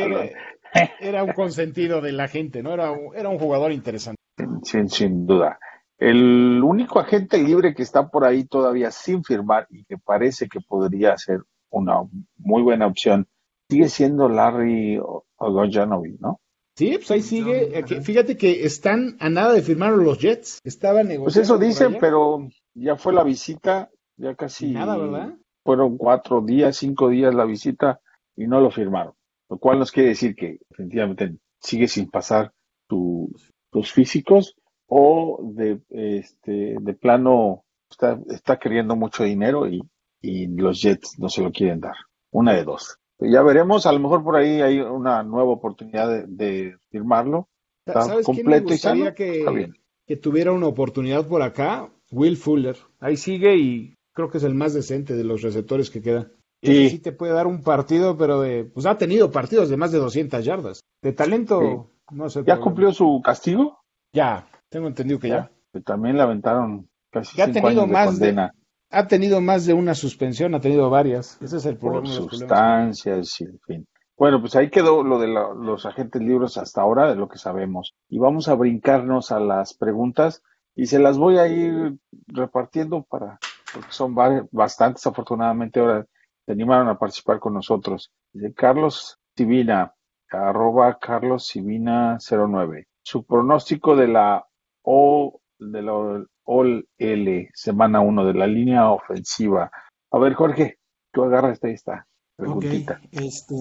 [1.01, 2.73] era un consentido de la gente, ¿no?
[2.73, 4.19] Era un, era un jugador interesante.
[4.63, 5.59] Sin, sin duda.
[5.99, 10.61] El único agente libre que está por ahí todavía sin firmar y que parece que
[10.67, 11.41] podría ser
[11.71, 12.03] una
[12.39, 13.27] muy buena opción
[13.71, 14.99] sigue siendo Larry
[15.37, 16.41] Ogojanovi, ¿no?
[16.77, 17.79] Sí, pues ahí sigue.
[17.79, 20.61] Eh, que- Fíjate que están a nada de firmar los Jets.
[20.65, 21.25] Estaban negociando.
[21.25, 25.35] Pues eso dicen, pero ya fue la visita, ya casi Nada, ¿verdad?
[25.65, 28.01] fueron cuatro días, cinco días la visita
[28.37, 29.15] y no lo firmaron.
[29.51, 32.53] Lo cual nos quiere decir que definitivamente sigue sin pasar
[32.89, 33.31] tu-
[33.73, 34.55] tus físicos
[34.87, 39.83] o de, este, de plano está, está queriendo mucho dinero y,
[40.21, 41.95] y los Jets no se lo quieren dar.
[42.31, 42.99] Una de dos.
[43.21, 47.49] Ya veremos, a lo mejor por ahí hay una nueva oportunidad de, de firmarlo.
[47.87, 49.05] Está ¿Sabes quién me completo y sano.
[49.07, 49.73] gustaría bien.
[49.73, 51.89] que, que tuviera una oportunidad por acá?
[52.11, 52.77] Will Fuller.
[53.01, 56.31] Ahí sigue y creo que es el más decente de los receptores que queda.
[56.63, 56.91] Sí.
[56.91, 59.99] Sí te puede dar un partido, pero de, pues ha tenido partidos de más de
[59.99, 60.81] 200 yardas.
[61.03, 62.43] De talento, no sé.
[62.45, 63.81] ¿Ya cumplió su castigo?
[64.13, 65.51] Ya, tengo entendido que ya.
[65.85, 68.55] También le aventaron casi ha cinco tenido años más de de- condena.
[68.91, 71.41] Ha tenido más de una suspensión, ha tenido varias.
[71.43, 72.15] Ese es el por problema.
[72.17, 72.39] problemas.
[72.41, 73.87] sustancias y en fin.
[74.17, 77.39] Bueno, pues ahí quedó lo de la- los agentes libres hasta ahora, de lo que
[77.39, 77.95] sabemos.
[78.09, 80.43] Y vamos a brincarnos a las preguntas
[80.75, 83.39] y se las voy a ir repartiendo para,
[83.73, 84.15] porque son
[84.51, 86.07] bastantes, afortunadamente ahora
[86.47, 88.11] se animaron a participar con nosotros.
[88.33, 89.93] Dice Carlos Sibina,
[90.31, 92.87] arroba Carlos Sibina 09.
[93.03, 94.45] Su pronóstico de la
[94.83, 99.71] O, de la All L, semana 1 de la línea ofensiva.
[100.11, 100.79] A ver, Jorge,
[101.13, 102.07] tú agarras esta
[102.37, 103.01] preguntita.
[103.13, 103.55] este,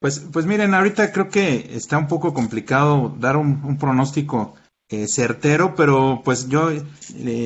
[0.00, 4.54] pues, pues miren, ahorita creo que está un poco complicado dar un, un pronóstico
[4.88, 6.82] eh, certero, pero pues yo eh,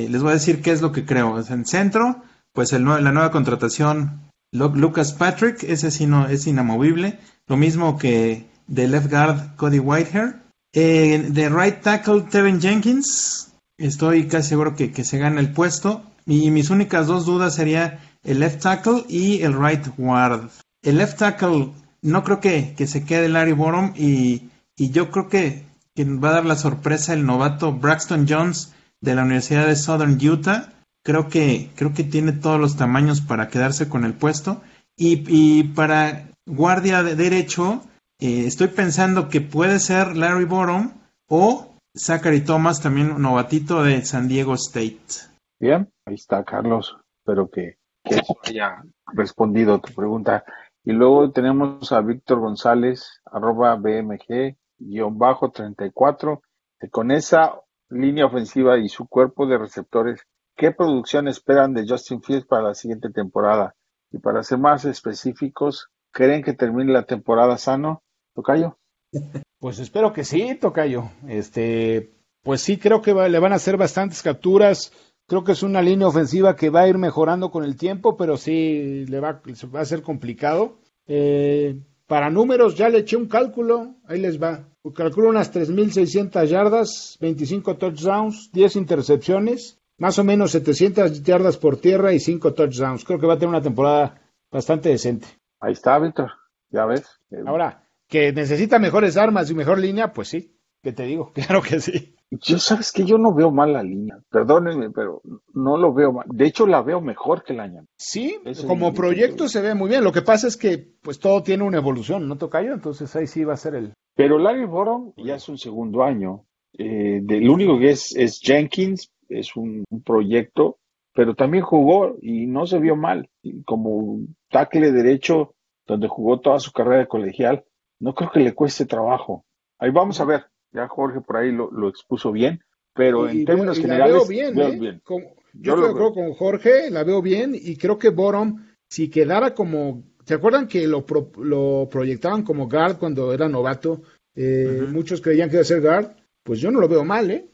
[0.09, 1.37] les voy a decir qué es lo que creo.
[1.38, 2.22] En centro,
[2.53, 7.18] pues el la nueva contratación, Lu- Lucas Patrick, ese sí no es inamovible.
[7.49, 10.42] Lo mismo que de left guard Cody Whitehair.
[10.72, 16.03] Eh, de right tackle Tevin Jenkins, estoy casi seguro que, que se gana el puesto.
[16.27, 20.51] Y mis únicas dos dudas sería el left tackle y el right guard.
[20.83, 25.29] El left tackle no creo que, que se quede Larry Borom y, y yo creo
[25.29, 29.77] que, que va a dar la sorpresa el novato Braxton Jones de la Universidad de
[29.77, 30.73] Southern Utah.
[31.05, 34.62] Creo que, creo que tiene todos los tamaños para quedarse con el puesto.
[34.97, 37.85] Y, y para guardia de derecho,
[38.19, 40.95] eh, estoy pensando que puede ser Larry Borom
[41.29, 45.30] o Zachary Thomas, también un novatito de San Diego State.
[45.59, 46.94] Bien, ahí está Carlos.
[47.20, 48.82] Espero que, que eso haya
[49.14, 50.44] respondido a tu pregunta.
[50.85, 56.42] Y luego tenemos a Víctor González, arroba BMG, guion bajo 34.
[56.78, 60.20] que Con esa línea ofensiva y su cuerpo de receptores,
[60.54, 63.74] ¿qué producción esperan de Justin Fields para la siguiente temporada?
[64.12, 68.02] Y para ser más específicos, ¿creen que termine la temporada sano?
[68.35, 68.78] Tocayo.
[69.59, 71.11] Pues espero que sí, Tocayo.
[71.29, 74.92] Este, pues sí, creo que va- le van a hacer bastantes capturas.
[75.27, 78.37] Creo que es una línea ofensiva que va a ir mejorando con el tiempo, pero
[78.37, 79.40] sí le va,
[79.75, 80.79] va a ser complicado.
[81.09, 84.69] Eh, para números, ya le eché un cálculo, ahí les va.
[84.95, 92.12] Calculo unas 3.600 yardas, 25 touchdowns, 10 intercepciones, más o menos 700 yardas por tierra
[92.12, 93.05] y 5 touchdowns.
[93.05, 94.21] Creo que va a tener una temporada
[94.53, 95.27] bastante decente.
[95.59, 96.31] Ahí está, Víctor.
[96.71, 97.05] Ya ves.
[97.45, 101.81] Ahora, que necesita mejores armas y mejor línea, pues sí, que te digo, claro que
[101.81, 102.14] sí.
[102.31, 105.23] Yo sabes que yo no veo mal la línea, perdónenme, pero
[105.55, 106.27] no lo veo mal.
[106.29, 107.87] De hecho, la veo mejor que el año.
[107.97, 110.03] Sí, Eso como proyecto se ve muy bien.
[110.03, 112.73] Lo que pasa es que pues todo tiene una evolución, ¿no, Tocayo?
[112.75, 113.92] Entonces ahí sí va a ser el...
[114.16, 116.47] Pero Larry Borom ya es un segundo año.
[116.77, 120.79] Eh, de- lo único que es, es Jenkins, es un, un proyecto,
[121.14, 123.31] pero también jugó y no se vio mal.
[123.64, 124.19] Como
[124.51, 125.55] tackle derecho,
[125.87, 127.64] donde jugó toda su carrera colegial,
[128.00, 129.44] no creo que le cueste trabajo.
[129.78, 130.44] Ahí vamos a ver.
[130.72, 132.61] Ya Jorge por ahí lo, lo expuso bien,
[132.94, 134.78] pero y- en términos y la generales, veo bien, veo ¿eh?
[134.78, 135.00] bien.
[135.04, 136.12] Como- Yo yo lo veo.
[136.12, 140.02] con Jorge, la veo bien y creo que Borom, si quedara como...
[140.24, 144.02] ¿Se acuerdan que lo, pro- lo proyectaban como guard cuando era novato?
[144.35, 144.85] Eh.
[144.90, 146.11] Muchos creían que iba a ser guard.
[146.42, 147.48] Pues yo no lo veo mal, ¿eh?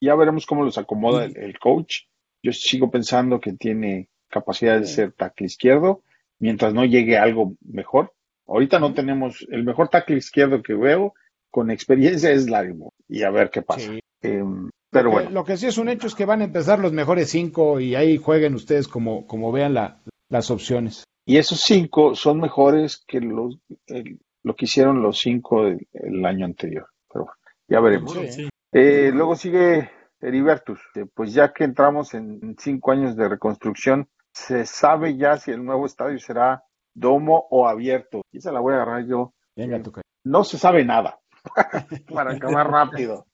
[0.00, 2.04] Ya veremos cómo los acomoda el, el coach.
[2.42, 6.02] Yo sigo pensando que tiene capacidad de ser tackle izquierdo
[6.38, 8.14] mientras no llegue algo mejor.
[8.50, 11.14] Ahorita no tenemos el mejor tackle izquierdo que veo
[11.50, 12.94] con experiencia es Larry Moore.
[13.08, 13.90] y a ver qué pasa.
[13.92, 14.00] Sí.
[14.22, 16.44] Em, pero Lo que- bueno, Lo que sí es un hecho es que van a
[16.44, 21.04] empezar los mejores cinco y ahí jueguen ustedes como, como vean la- las opciones.
[21.26, 26.24] y esos cinco son mejores que los el- lo que hicieron los cinco del el
[26.26, 26.86] año anterior.
[27.12, 28.12] Pero bueno, ya veremos.
[28.14, 28.28] Sí.
[28.32, 28.48] Sí.
[28.72, 30.80] Eh, luego sigue Heribertus.
[31.14, 35.86] Pues ya que entramos en cinco años de reconstrucción, se sabe ya si el nuevo
[35.86, 36.62] estadio será
[37.00, 38.22] domo o abierto.
[38.30, 39.34] Y esa la voy a agarrar yo.
[39.56, 40.02] Venga, toca.
[40.24, 41.18] No se sabe nada.
[42.14, 43.26] Para acabar rápido.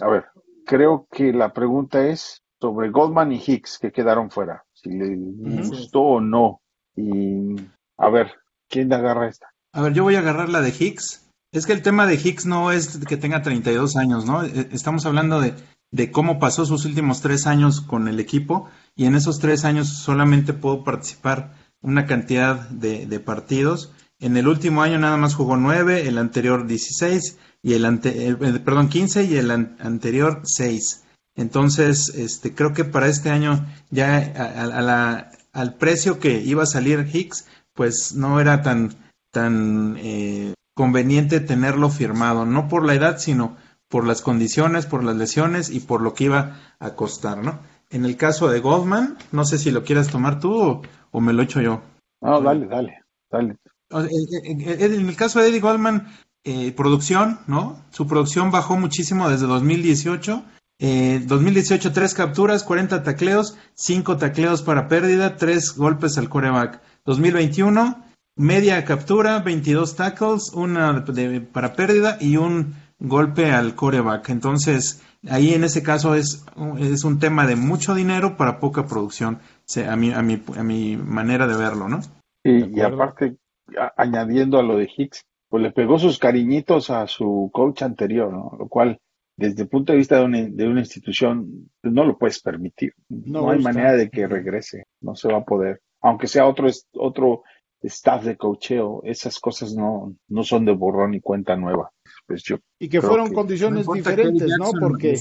[0.00, 0.24] a ver,
[0.66, 6.00] creo que la pregunta es sobre Goldman y Hicks que quedaron fuera, si le gustó
[6.00, 6.62] o no.
[6.96, 7.54] Y
[7.98, 8.32] a ver,
[8.68, 9.52] ¿quién agarra esta?
[9.72, 11.23] A ver, yo voy a agarrar la de Hicks.
[11.54, 14.42] Es que el tema de Hicks no es que tenga 32 años, ¿no?
[14.42, 19.14] Eh, Estamos hablando de, cómo pasó sus últimos tres años con el equipo y en
[19.14, 23.92] esos tres años solamente pudo participar una cantidad de, partidos.
[24.18, 28.88] En el último año nada más jugó nueve, el anterior 16 y el ante, perdón
[28.88, 31.04] 15 y el an- anterior 6.
[31.36, 37.46] Entonces, este, creo que para este año ya al precio que iba a salir Hicks,
[37.74, 38.96] pues no era tan
[39.30, 43.56] tan eh, conveniente tenerlo firmado, no por la edad, sino
[43.88, 47.60] por las condiciones, por las lesiones y por lo que iba a costar, ¿no?
[47.90, 50.82] En el caso de Goldman, no sé si lo quieras tomar tú o,
[51.12, 51.80] o me lo echo yo.
[52.20, 53.56] No, dale, dale, dale.
[53.90, 54.10] O sea,
[54.44, 56.08] En en- en el caso de Eddie Goldman,
[56.42, 57.78] eh, producción, ¿no?
[57.90, 60.42] Su producción bajó muchísimo desde 2018.
[60.80, 66.80] Eh, 2018, tres capturas, 40 tacleos, 5 tacleos para pérdida, 3 golpes al coreback.
[67.04, 68.03] 2021,
[68.36, 74.30] media captura, 22 tackles, una de- para pérdida y un golpe al coreback.
[74.30, 76.44] Entonces, ahí en ese caso es,
[76.78, 80.62] es un tema de mucho dinero para poca producción, se- a mi, a mi, a
[80.62, 82.00] mi manera de verlo, ¿no?
[82.42, 83.36] Y, y aparte,
[83.78, 88.32] a- añadiendo a lo de Hicks, pues le pegó sus cariñitos a su coach anterior,
[88.32, 88.52] ¿no?
[88.58, 88.98] Lo cual,
[89.36, 92.92] desde el punto de vista de una, de una institución, no lo puedes permitir.
[93.08, 95.80] No No, hay manera de que regrese, no se va a poder.
[96.02, 97.42] Aunque sea otro, es- otro
[97.88, 101.90] staff de coacheo, esas cosas no, no son de borrón y cuenta nueva.
[102.26, 104.70] Pues yo, Y que fueron que- condiciones diferentes, ¿no?
[104.78, 105.14] Porque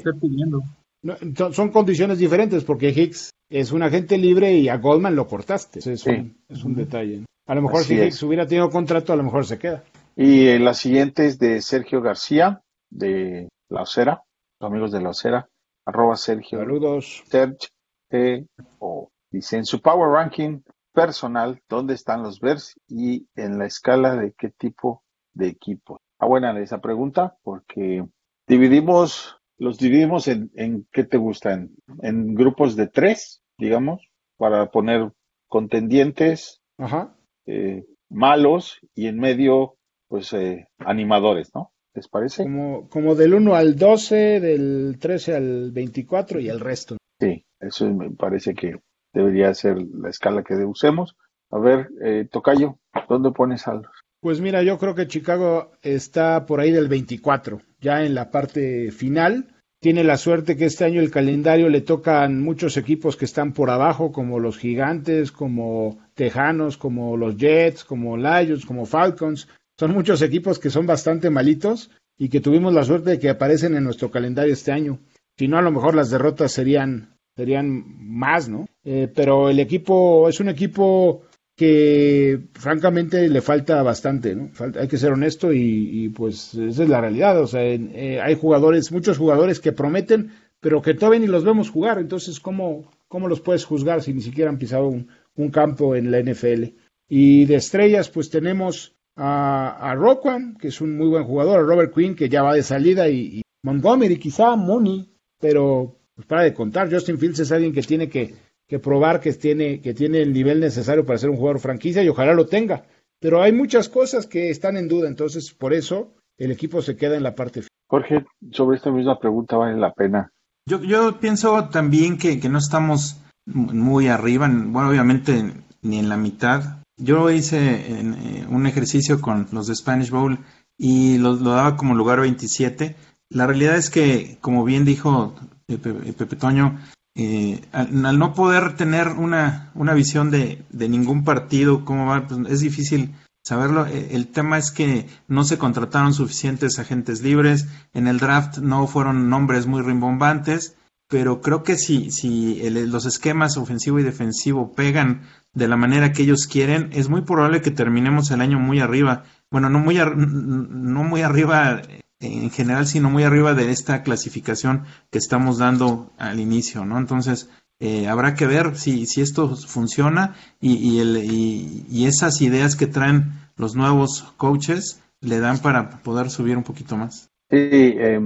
[1.04, 5.80] no, son- condiciones diferentes, porque Hicks es un agente libre y a Goldman lo cortaste.
[5.80, 7.18] Es, un, es un detalle.
[7.20, 7.26] ¿no?
[7.48, 8.08] A lo mejor Así si es.
[8.08, 9.84] Hicks hubiera tenido contrato, a lo mejor se queda.
[10.16, 14.22] Y eh, la siguiente es de Sergio García, de La Ocera,
[14.62, 15.48] los amigos de La Ocera,
[15.86, 17.24] arroba Sergio Saludos.
[17.28, 17.68] Serge
[18.10, 18.46] T
[18.80, 19.10] O.
[19.32, 20.60] Dice en su Power Ranking
[20.94, 25.04] personal, ¿dónde están los Bears y en la escala de qué tipo
[25.34, 26.00] de equipo?
[26.20, 28.06] Ah, buena esa pregunta, porque
[28.48, 31.54] dividimos, los dividimos en, en ¿qué te gusta?
[31.54, 34.02] En, en grupos de tres, digamos,
[34.38, 35.12] para poner
[35.48, 37.16] contendientes, Ajá.
[37.46, 39.76] eh, malos y en medio,
[40.08, 41.72] pues, eh, animadores, ¿no?
[41.94, 42.44] ¿Les parece?
[42.44, 46.98] Como, como del 1 al 12, del 13 al 24 y el resto.
[47.20, 48.80] Sí, eso me parece que
[49.14, 51.16] debería ser la escala que usemos.
[51.52, 53.92] A ver, eh, Tocayo, ¿dónde pones a los?
[54.20, 58.92] Pues mira, yo creo que Chicago está por ahí del 24, ya en la parte
[58.92, 59.54] final.
[59.82, 63.70] Tiene la suerte que este año el calendario le tocan muchos equipos que están por
[63.70, 69.50] abajo, como los Gigantes, como Tejanos, como los Jets, como Lions, como Falcons.
[69.78, 73.76] Son muchos equipos que son bastante malitos y que tuvimos la suerte de que aparecen
[73.76, 75.00] en nuestro calendario este año.
[75.38, 78.68] Si no, a lo mejor las derrotas serían, serían más, ¿no?
[78.86, 81.24] Eh, pero el equipo es un equipo
[81.56, 84.50] que francamente le falta bastante, ¿no?
[84.80, 87.40] Hay que ser honesto y, pues esa es la realidad.
[87.40, 91.70] O sea, eh, hay jugadores, muchos jugadores que prometen, pero que todavía ni los vemos
[91.70, 92.00] jugar.
[92.00, 96.22] Entonces, ¿cómo, cómo los puedes juzgar si ni siquiera han pisado un, campo en la
[96.22, 96.76] NFL?
[97.08, 101.64] Y de estrellas, pues tenemos a, a Roquan, que es un muy buen jugador, a
[101.64, 105.08] Robert Quinn, que ya va de salida, y, y Montgomery, quizá Mooney,
[105.40, 108.34] pero pues para de contar, Justin Fields es alguien que tiene que,
[108.74, 112.10] que probar que tiene, que tiene el nivel necesario para ser un jugador franquicia y
[112.10, 112.84] ojalá lo tenga.
[113.20, 117.16] Pero hay muchas cosas que están en duda, entonces por eso el equipo se queda
[117.16, 117.70] en la parte final.
[117.88, 120.32] Jorge, sobre esta misma pregunta vale la pena.
[120.68, 125.54] Yo, yo pienso también que, que no estamos muy arriba, bueno, obviamente
[125.84, 126.80] ni en la mitad.
[126.98, 130.40] Yo hice en, eh, un ejercicio con los de Spanish Bowl
[130.80, 132.96] y lo, lo, daba como lugar 27.
[133.30, 135.36] La realidad es que, como bien dijo
[135.68, 136.80] Pepe, Pepe Toño,
[137.16, 142.40] eh, al, no poder tener una, una visión de, de, ningún partido, cómo va, pues
[142.50, 143.86] es difícil saberlo.
[143.86, 148.88] Eh, el tema es que no se contrataron suficientes agentes libres, en el draft no
[148.88, 150.76] fueron nombres muy rimbombantes,
[151.08, 155.22] pero creo que si, si el, los esquemas ofensivo y defensivo pegan
[155.54, 159.24] de la manera que ellos quieren, es muy probable que terminemos el año muy arriba.
[159.52, 161.84] Bueno, no muy, ar no muy arriba
[162.24, 166.98] en general, sino muy arriba de esta clasificación que estamos dando al inicio, ¿no?
[166.98, 167.50] Entonces,
[167.80, 172.76] eh, habrá que ver si, si esto funciona y, y, el, y, y, esas ideas
[172.76, 177.30] que traen los nuevos coaches le dan para poder subir un poquito más.
[177.50, 178.22] Sí, eh,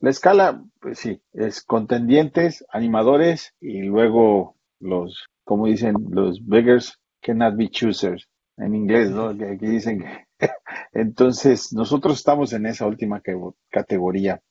[0.00, 7.56] la escala, pues sí, es contendientes, animadores y luego los, como dicen, los beggars cannot
[7.56, 9.28] be choosers en inglés, ¿no?
[9.28, 10.25] Aquí dicen que
[10.92, 13.22] entonces, nosotros estamos en esa última
[13.70, 14.42] categoría.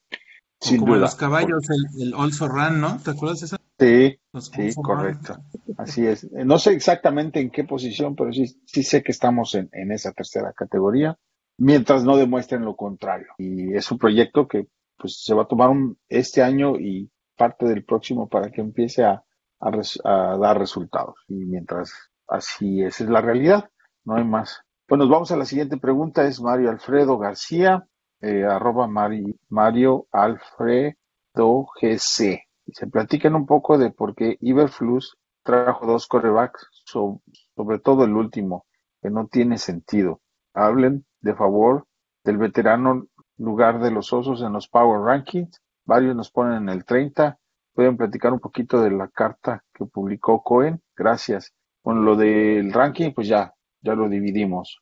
[0.59, 1.05] Sin como duda.
[1.05, 2.99] los caballos, el, el, Also Run, ¿no?
[3.03, 3.57] ¿Te acuerdas de eso?
[3.77, 5.35] Sí, los sí, correcto.
[5.35, 5.75] Run.
[5.77, 6.31] Así es.
[6.31, 10.13] No sé exactamente en qué posición, pero sí, sí sé que estamos en, en, esa
[10.13, 11.17] tercera categoría,
[11.57, 13.27] mientras no demuestren lo contrario.
[13.37, 14.67] Y es un proyecto que
[14.97, 19.03] pues se va a tomar un, este año y parte del próximo para que empiece
[19.03, 19.23] a,
[19.59, 21.15] a, res, a dar resultados.
[21.27, 21.91] Y mientras
[22.27, 23.69] así esa es la realidad,
[24.05, 24.61] no hay más.
[24.87, 27.87] Pues nos vamos a la siguiente pregunta, es Mario Alfredo García,
[28.21, 30.95] eh, arroba Mari, Mario Alfredo
[31.81, 32.43] GC.
[32.67, 37.19] Se platican un poco de por qué Iberflus trajo dos corebacks, so,
[37.55, 38.67] sobre todo el último,
[39.01, 40.21] que no tiene sentido.
[40.53, 41.87] Hablen, de favor,
[42.23, 43.07] del veterano
[43.37, 45.61] lugar de los osos en los Power Rankings.
[45.85, 47.39] Varios nos ponen en el 30.
[47.73, 50.79] Pueden platicar un poquito de la carta que publicó Cohen.
[50.95, 51.53] Gracias.
[51.81, 53.54] Con lo del ranking, pues ya,
[53.85, 54.79] ya lo dividimos.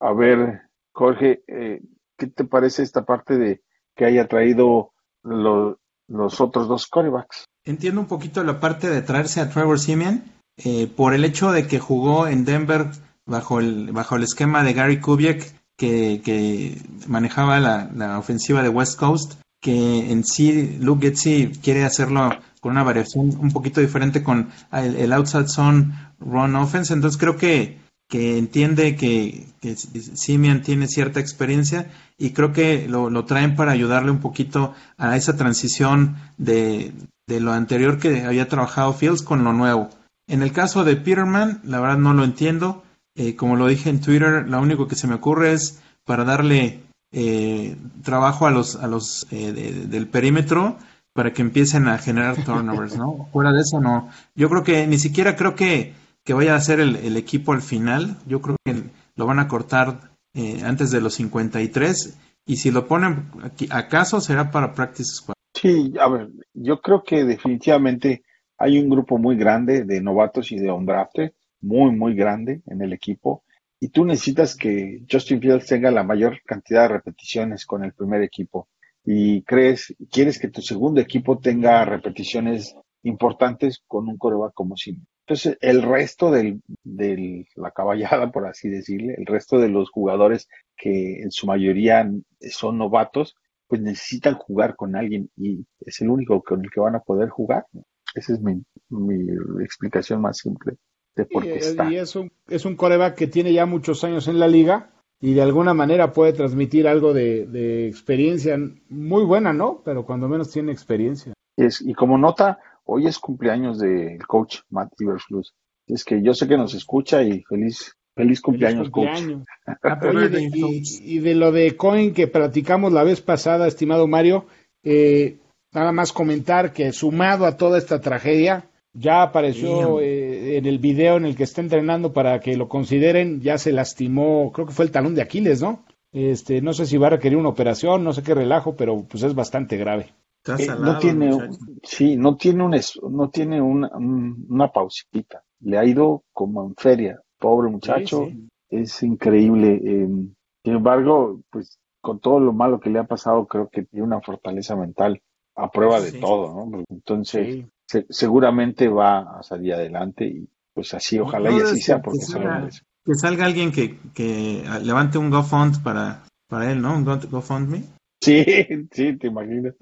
[0.00, 0.62] A ver,
[0.92, 1.80] Jorge, eh,
[2.16, 3.62] ¿qué te parece esta parte de
[3.96, 4.92] que haya traído
[5.24, 7.46] lo, los otros dos corebacks?
[7.64, 10.22] Entiendo un poquito la parte de traerse a Trevor Simeon
[10.64, 12.86] eh, por el hecho de que jugó en Denver
[13.26, 16.76] bajo el, bajo el esquema de Gary Kubiak que, que
[17.06, 22.72] manejaba la, la, ofensiva de West Coast, que en sí Luke Getzi quiere hacerlo con
[22.72, 27.78] una variación un poquito diferente con el, el outside zone run offense, entonces creo que
[28.08, 34.10] que entiende que, que Simian tiene cierta experiencia y creo que lo, traen para ayudarle
[34.10, 36.92] un poquito a esa transición de,
[37.26, 39.90] de, lo anterior que había trabajado Fields con lo nuevo.
[40.26, 42.82] En el caso de Peterman, la verdad no lo entiendo.
[43.14, 46.80] Eh, como lo dije en Twitter, lo único que se me ocurre es para darle
[47.12, 50.78] eh, trabajo a los, a los eh, de, del perímetro
[51.12, 53.28] para que empiecen a generar turnovers, ¿no?
[53.32, 54.08] Fuera de eso, no.
[54.34, 55.94] Yo creo que ni siquiera creo que
[56.28, 58.18] que vaya a ser el, equipo al final.
[58.26, 58.74] Yo creo que
[59.16, 64.20] lo van a cortar eh, antes de los 53 y si lo ponen aquí, acaso
[64.20, 65.36] será para Practice Squad.
[65.54, 68.24] Sí, a ver, yo creo que definitivamente
[68.58, 72.92] hay un grupo muy grande de novatos y de undrafted, muy, muy grande en el
[72.92, 73.42] equipo.
[73.80, 78.20] Y tú necesitas que Justin Fields tenga la mayor cantidad de repeticiones con el primer
[78.20, 78.68] equipo.
[79.02, 85.06] Y crees, quieres que tu segundo equipo tenga repeticiones importantes con un coreback como Sim.
[85.28, 90.48] Entonces, el resto de del, la caballada, por así decirle, el resto de los jugadores
[90.74, 92.10] que en su mayoría
[92.40, 96.94] son novatos, pues necesitan jugar con alguien y es el único con el que van
[96.94, 97.66] a poder jugar.
[98.14, 99.30] Esa es mi, mi
[99.62, 100.78] explicación más simple
[101.14, 101.92] de por qué y, está.
[101.92, 105.34] Y es un, es un coreback que tiene ya muchos años en la liga y
[105.34, 108.56] de alguna manera puede transmitir algo de, de experiencia
[108.88, 109.82] muy buena, ¿no?
[109.84, 111.34] Pero cuando menos tiene experiencia.
[111.54, 115.54] Es, y como nota, hoy es cumpleaños del coach Matt Iberflus.
[115.86, 119.44] Es que yo sé que nos escucha y feliz, feliz cumpleaños, feliz cumpleaños.
[119.82, 120.14] coach.
[120.14, 120.82] Oye, de, y,
[121.16, 124.46] y, de lo de Coin que platicamos la vez pasada, estimado Mario,
[124.82, 125.38] eh,
[125.72, 131.18] nada más comentar que sumado a toda esta tragedia, ya apareció eh, en el video
[131.18, 134.86] en el que está entrenando para que lo consideren, ya se lastimó, creo que fue
[134.86, 135.84] el talón de Aquiles, ¿no?
[136.12, 139.22] Este, no sé si va a requerir una operación, no sé qué relajo, pero pues
[139.22, 140.14] es bastante grave.
[140.46, 141.50] Eh, no tiene,
[141.82, 142.80] sí, no tiene un,
[143.10, 145.42] no tiene una, una pausita.
[145.60, 148.28] Le ha ido como en feria, pobre muchacho,
[148.68, 149.80] es increíble.
[149.84, 150.34] Em,
[150.64, 154.20] sin embargo, pues con todo lo malo que le ha pasado, creo que tiene una
[154.20, 155.20] fortaleza mental
[155.56, 156.84] a prueba de todo, ¿no?
[156.88, 157.66] Entonces,
[158.08, 162.48] seguramente va a salir adelante y pues así, ojalá y así sea, porque se lo
[162.48, 162.82] merece.
[163.04, 166.94] Que salga alguien que, que levante un GoFund para, para él, ¿no?
[166.94, 167.82] Un GoFundMe.
[168.20, 168.44] Sí,
[168.92, 169.74] sí, te imaginas.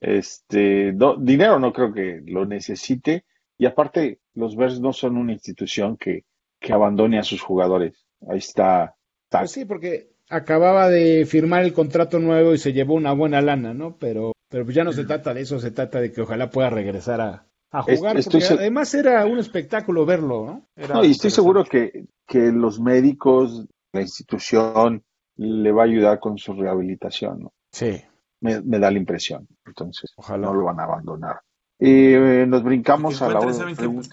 [0.00, 3.24] Este, dinero no creo que lo necesite.
[3.58, 6.24] Y aparte, los Bears no son una institución que,
[6.60, 8.06] que abandone a sus jugadores.
[8.28, 8.96] Ahí está.
[9.30, 13.74] Pues sí, porque acababa de firmar el contrato nuevo y se llevó una buena lana,
[13.74, 13.96] ¿no?
[13.96, 16.70] Pero, pero pues ya no se trata de eso, se trata de que ojalá pueda
[16.70, 18.16] regresar a, a jugar.
[18.22, 20.86] porque además era un espectáculo verlo, ¿no?
[20.88, 25.02] no, y estoy seguro que, que los médicos, la institución,
[25.36, 27.52] le va a ayudar con su rehabilitación, ¿no?
[27.76, 28.02] Sí.
[28.40, 29.46] Me, da la impresión.
[29.66, 31.42] Entonces, ojalá no lo van a abandonar.
[31.78, 33.66] Y eh, nos brincamos a la otra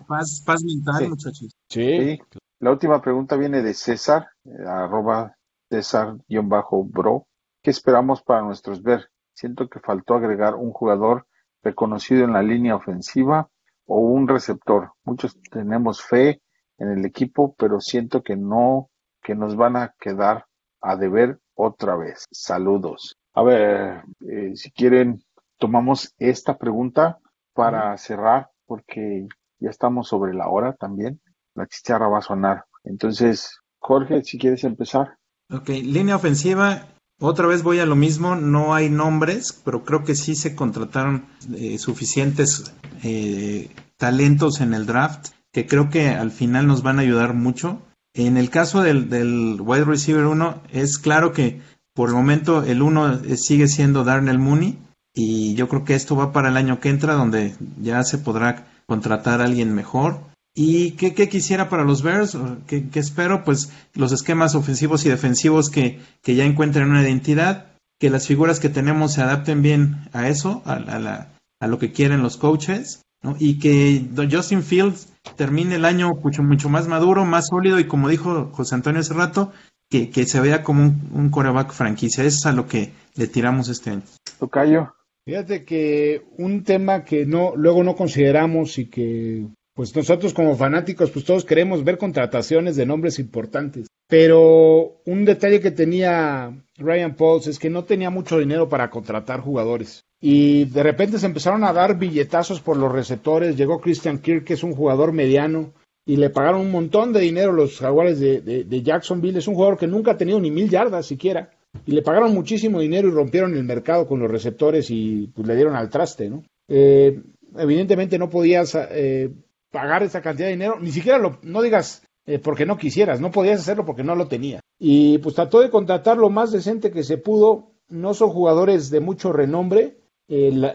[0.05, 1.55] Paz, paz mental, muchachos.
[1.69, 2.19] Sí.
[2.59, 5.37] La última pregunta viene de César, eh, arroba
[5.69, 7.25] César-bro.
[7.61, 9.07] ¿Qué esperamos para nuestros ver?
[9.33, 11.25] Siento que faltó agregar un jugador
[11.63, 13.47] reconocido en la línea ofensiva
[13.85, 14.91] o un receptor.
[15.05, 16.41] Muchos tenemos fe
[16.79, 18.89] en el equipo, pero siento que no,
[19.21, 20.47] que nos van a quedar
[20.81, 22.25] a deber otra vez.
[22.29, 23.17] Saludos.
[23.33, 25.23] A ver, eh, si quieren,
[25.57, 27.19] tomamos esta pregunta
[27.53, 29.27] para cerrar, porque
[29.59, 31.21] ya estamos sobre la hora también.
[31.55, 32.65] La chicharra va a sonar.
[32.83, 35.17] Entonces, Jorge, si quieres empezar.
[35.51, 36.87] Ok, línea ofensiva.
[37.19, 41.25] Otra vez voy a lo mismo, no hay nombres, pero creo que sí se contrataron
[41.55, 42.73] eh, suficientes
[43.03, 47.81] eh, talentos en el draft que creo que al final nos van a ayudar mucho.
[48.15, 51.61] En el caso del, del wide receiver 1, es claro que
[51.93, 54.77] por el momento el 1 sigue siendo Darnell Mooney
[55.13, 58.65] y yo creo que esto va para el año que entra donde ya se podrá
[58.87, 60.19] contratar a alguien mejor.
[60.55, 62.37] ¿Y qué, quisiera para los Bears?
[62.67, 63.43] ¿Qué, espero?
[63.43, 68.59] Pues los esquemas ofensivos y defensivos que, que, ya encuentren una identidad, que las figuras
[68.59, 71.29] que tenemos se adapten bien a eso, a, la,
[71.59, 73.35] a lo que quieren los coaches, ¿no?
[73.39, 78.09] y que Justin Fields termine el año mucho, mucho más maduro, más sólido y como
[78.09, 79.51] dijo José Antonio hace rato,
[79.93, 82.23] que, que se vea como un, un coreback franquicia.
[82.23, 84.01] Eso es a lo que le tiramos este año.
[84.39, 84.95] Tocayo.
[85.23, 91.11] Fíjate que un tema que no luego no consideramos y que pues nosotros como fanáticos,
[91.11, 93.85] pues todos queremos ver contrataciones de nombres importantes.
[94.07, 99.41] Pero un detalle que tenía Ryan Pauls es que no tenía mucho dinero para contratar
[99.41, 100.01] jugadores.
[100.19, 103.57] Y de repente se empezaron a dar billetazos por los receptores.
[103.57, 105.71] Llegó Christian Kirk, que es un jugador mediano,
[106.05, 109.39] y le pagaron un montón de dinero los jaguares de, de, Jacksonville.
[109.39, 111.49] Es un jugador que nunca ha tenido ni mil yardas siquiera.
[111.85, 115.55] Y le pagaron muchísimo dinero y rompieron el mercado con los receptores y pues, le
[115.55, 116.43] dieron al traste, ¿no?
[116.67, 117.21] Eh,
[117.57, 119.31] evidentemente no podías eh,
[119.71, 123.31] pagar esa cantidad de dinero, ni siquiera lo, no digas eh, porque no quisieras, no
[123.31, 124.59] podías hacerlo porque no lo tenía.
[124.77, 128.99] Y pues trató de contratar lo más decente que se pudo, no son jugadores de
[128.99, 129.97] mucho renombre,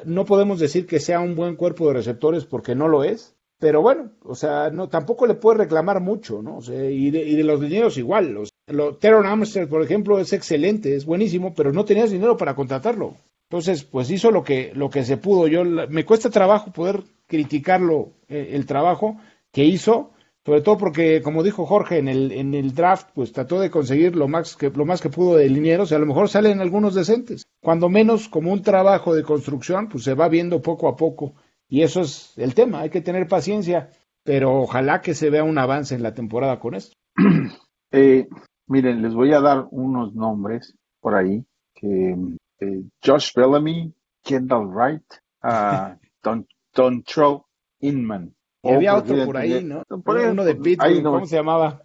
[0.05, 3.83] no podemos decir que sea un buen cuerpo de receptores porque no lo es, pero
[3.83, 6.61] bueno, o sea, no, tampoco le puede reclamar mucho, ¿no?
[6.73, 11.55] y, de, los dineros igual, los, lo, Teron Amster, por ejemplo, es excelente, es buenísimo,
[11.55, 13.17] pero no tenías dinero para contratarlo.
[13.51, 15.49] Entonces, pues hizo lo que, lo que se pudo.
[15.49, 19.17] Yo me cuesta trabajo poder criticarlo eh, el trabajo
[19.51, 20.11] que hizo,
[20.45, 24.17] sobre todo porque, como dijo Jorge, en el, en el draft, pues trató de conseguir
[24.17, 26.95] lo más que, lo más que pudo de linieros, y a lo mejor salen algunos
[26.95, 27.47] decentes.
[27.61, 31.35] Cuando menos, como un trabajo de construcción, pues se va viendo poco a poco.
[31.69, 33.91] Y eso es el tema, hay que tener paciencia,
[34.25, 36.95] pero ojalá que se vea un avance en la temporada con esto.
[37.91, 38.29] Eh,
[38.67, 41.43] miren, les voy a dar unos nombres por ahí
[41.75, 42.15] que
[42.61, 45.05] eh, Josh Bellamy, Kendall Wright,
[45.43, 47.39] uh, Don, Dontrell
[47.81, 48.35] Inman.
[48.63, 49.85] Y había otro por ahí, ¿no?
[49.89, 51.83] uno de Pittsburgh, ¿cómo se llamaba?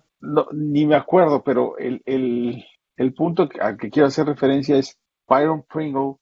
[0.52, 2.66] ni me acuerdo, pero el, el,
[2.98, 6.16] el punto al que quiero hacer referencia es Byron Pringle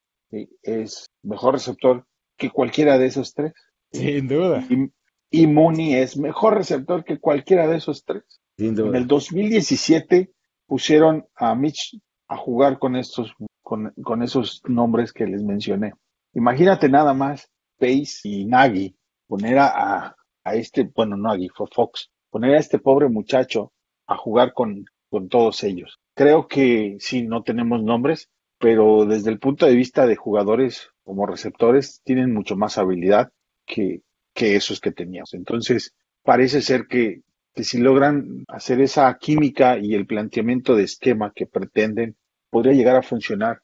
[0.62, 2.05] es mejor receptor
[2.42, 3.54] que cualquiera de esos tres.
[3.92, 4.66] Sin duda.
[4.68, 4.89] Y,
[5.30, 8.24] y Mooney es mejor receptor que cualquiera de esos tres.
[8.58, 8.89] Sin duda.
[8.89, 10.32] En el 2017
[10.66, 13.32] pusieron a Mitch a jugar con estos
[13.62, 15.94] con, esos nombres que les mencioné.
[16.34, 18.96] Imagínate nada más Pace y Nagy
[19.28, 23.72] poner a, a, este, bueno, Nagy fue Fox, poner a este pobre muchacho
[24.08, 26.00] a jugar con, con todos ellos.
[26.16, 31.26] Creo que sí, no tenemos nombres, pero desde el punto de vista de jugadores como
[31.26, 33.32] receptores, tienen mucho más habilidad
[33.66, 34.02] que,
[34.34, 35.34] que esos que teníamos.
[35.34, 35.93] Entonces,
[36.24, 37.22] parece ser que,
[37.54, 42.16] que si logran hacer esa química y el planteamiento de esquema que pretenden,
[42.49, 43.60] podría llegar a funcionar.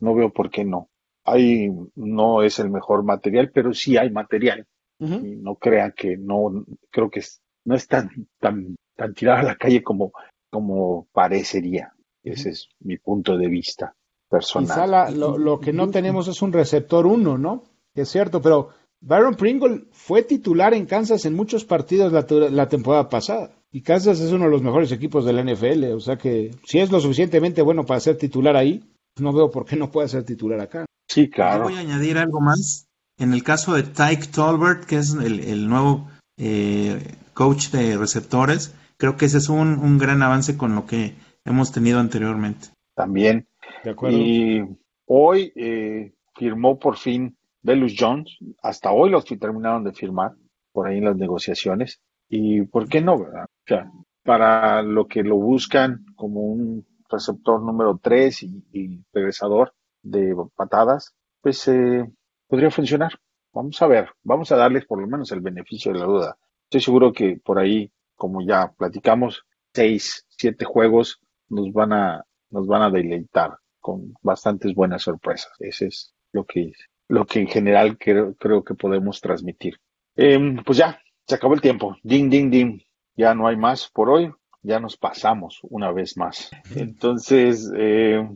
[0.00, 0.90] No veo por qué no.
[1.24, 4.66] Hay, no es el mejor material, pero sí hay material.
[5.22, 9.42] Y no crean que no, creo que es- no es tan, tan, tan tirada a
[9.44, 10.12] la calle como,
[10.50, 11.92] como parecería.
[12.22, 13.94] Ese es mi punto de vista
[14.28, 14.68] personal.
[14.68, 17.64] Quizá la- lo, lo que no tenemos es un receptor uno, ¿no?
[17.94, 18.70] Es cierto, pero
[19.00, 23.50] Byron Pringle fue titular en Kansas en muchos partidos la, temporada pasada.
[23.70, 25.92] Y Kansas es uno de los mejores equipos de la NFL.
[25.94, 28.82] O sea que si es lo suficientemente bueno para ser titular ahí,
[29.18, 30.84] no veo por qué no pueda ser titular acá.
[31.08, 31.64] Sí, Yo claro.
[31.64, 32.86] voy a añadir algo más.
[33.18, 36.08] En el caso de Tyke Tolbert, que es el, el nuevo
[36.38, 41.14] eh, coach de receptores, creo que ese es un, un gran avance con lo que
[41.44, 42.68] hemos tenido anteriormente.
[42.94, 43.47] También.
[44.10, 44.62] Y
[45.06, 48.38] hoy eh, firmó por fin Velus Jones.
[48.62, 50.32] Hasta hoy los terminaron de firmar
[50.72, 52.00] por ahí en las negociaciones.
[52.28, 53.46] Y por qué no, ¿verdad?
[54.22, 59.72] Para lo que lo buscan como un receptor número 3 y, y regresador
[60.02, 62.04] de patadas, pues eh,
[62.46, 63.12] podría funcionar.
[63.52, 66.36] Vamos a ver, vamos a darles por lo menos el beneficio de la duda.
[66.64, 72.66] Estoy seguro que por ahí, como ya platicamos, seis, siete juegos nos van a, nos
[72.66, 73.58] van a deleitar
[73.88, 75.50] con bastantes buenas sorpresas.
[75.60, 76.72] Ese es lo que,
[77.08, 79.78] lo que en general creo, creo que podemos transmitir.
[80.14, 81.96] Em, pues ya, se acabó el tiempo.
[82.02, 82.80] Ding, ding, ding.
[83.16, 84.30] Ya no hay más por hoy.
[84.60, 86.50] Ya nos pasamos una vez más.
[86.76, 88.28] Entonces, eh,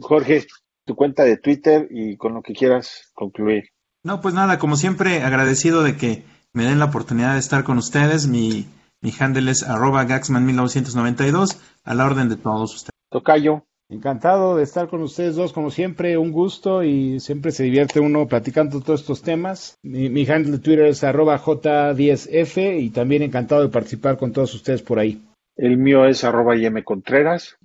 [0.00, 0.46] Jorge,
[0.84, 3.70] tu cuenta de Twitter y con lo que quieras concluir.
[4.04, 7.76] No, pues nada, como siempre, agradecido de que me den la oportunidad de estar con
[7.76, 8.28] ustedes.
[8.28, 8.68] Mi,
[9.00, 12.90] mi handle es arroba gaxman1992, a la orden de todos ustedes.
[13.10, 17.98] Tocayo, Encantado de estar con ustedes dos, como siempre, un gusto y siempre se divierte
[17.98, 19.80] uno platicando todos estos temas.
[19.82, 24.80] Mi, handle de Twitter es arroba J10F y también encantado de participar con todos ustedes
[24.80, 25.20] por ahí.
[25.56, 27.58] el mío es arroba IM Contreras.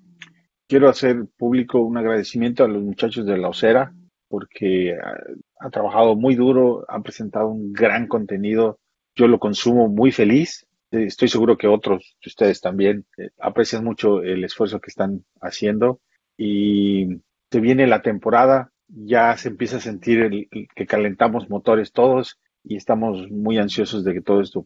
[0.67, 3.93] Quiero hacer público un agradecimiento a los muchachos de la Osera
[4.27, 5.15] porque ha,
[5.59, 8.79] ha trabajado muy duro, han presentado un gran contenido.
[9.13, 10.65] Yo lo consumo muy feliz.
[10.89, 15.23] Eh, Estoy seguro que otros de ustedes también eh, aprecian mucho el esfuerzo que están
[15.39, 15.99] haciendo
[16.37, 17.21] y
[17.51, 22.75] se viene la temporada, ya se empieza a sentir el- que calentamos motores todos y
[22.77, 24.63] estamos muy ansiosos de que todo esto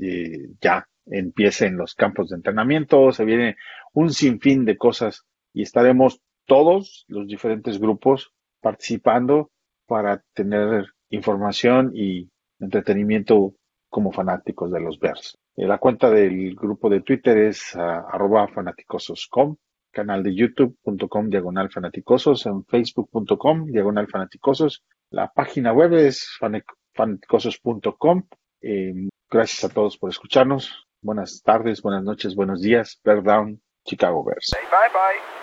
[0.00, 3.56] eh, ya empiece en los campos de entrenamiento, se viene
[3.92, 9.50] un sinfín de cosas y estaremos todos los diferentes grupos participando
[9.86, 13.54] para tener información y entretenimiento
[13.88, 15.36] como fanáticos de los Bears.
[15.56, 19.56] Eh, La cuenta del grupo de Twitter es ah, arroba fanaticosos.com,
[19.90, 24.84] canal de youtube.com diagonal fanaticosos, en facebook.com diagonal fanaticosos.
[25.10, 28.26] La página web es fanaticosos.com.
[28.62, 30.86] Eh, gracias a todos por escucharnos.
[31.02, 33.00] Buenas tardes, buenas noches, buenos días.
[33.04, 34.50] Bear Down, Chicago Bears.
[34.52, 35.39] Bye bye.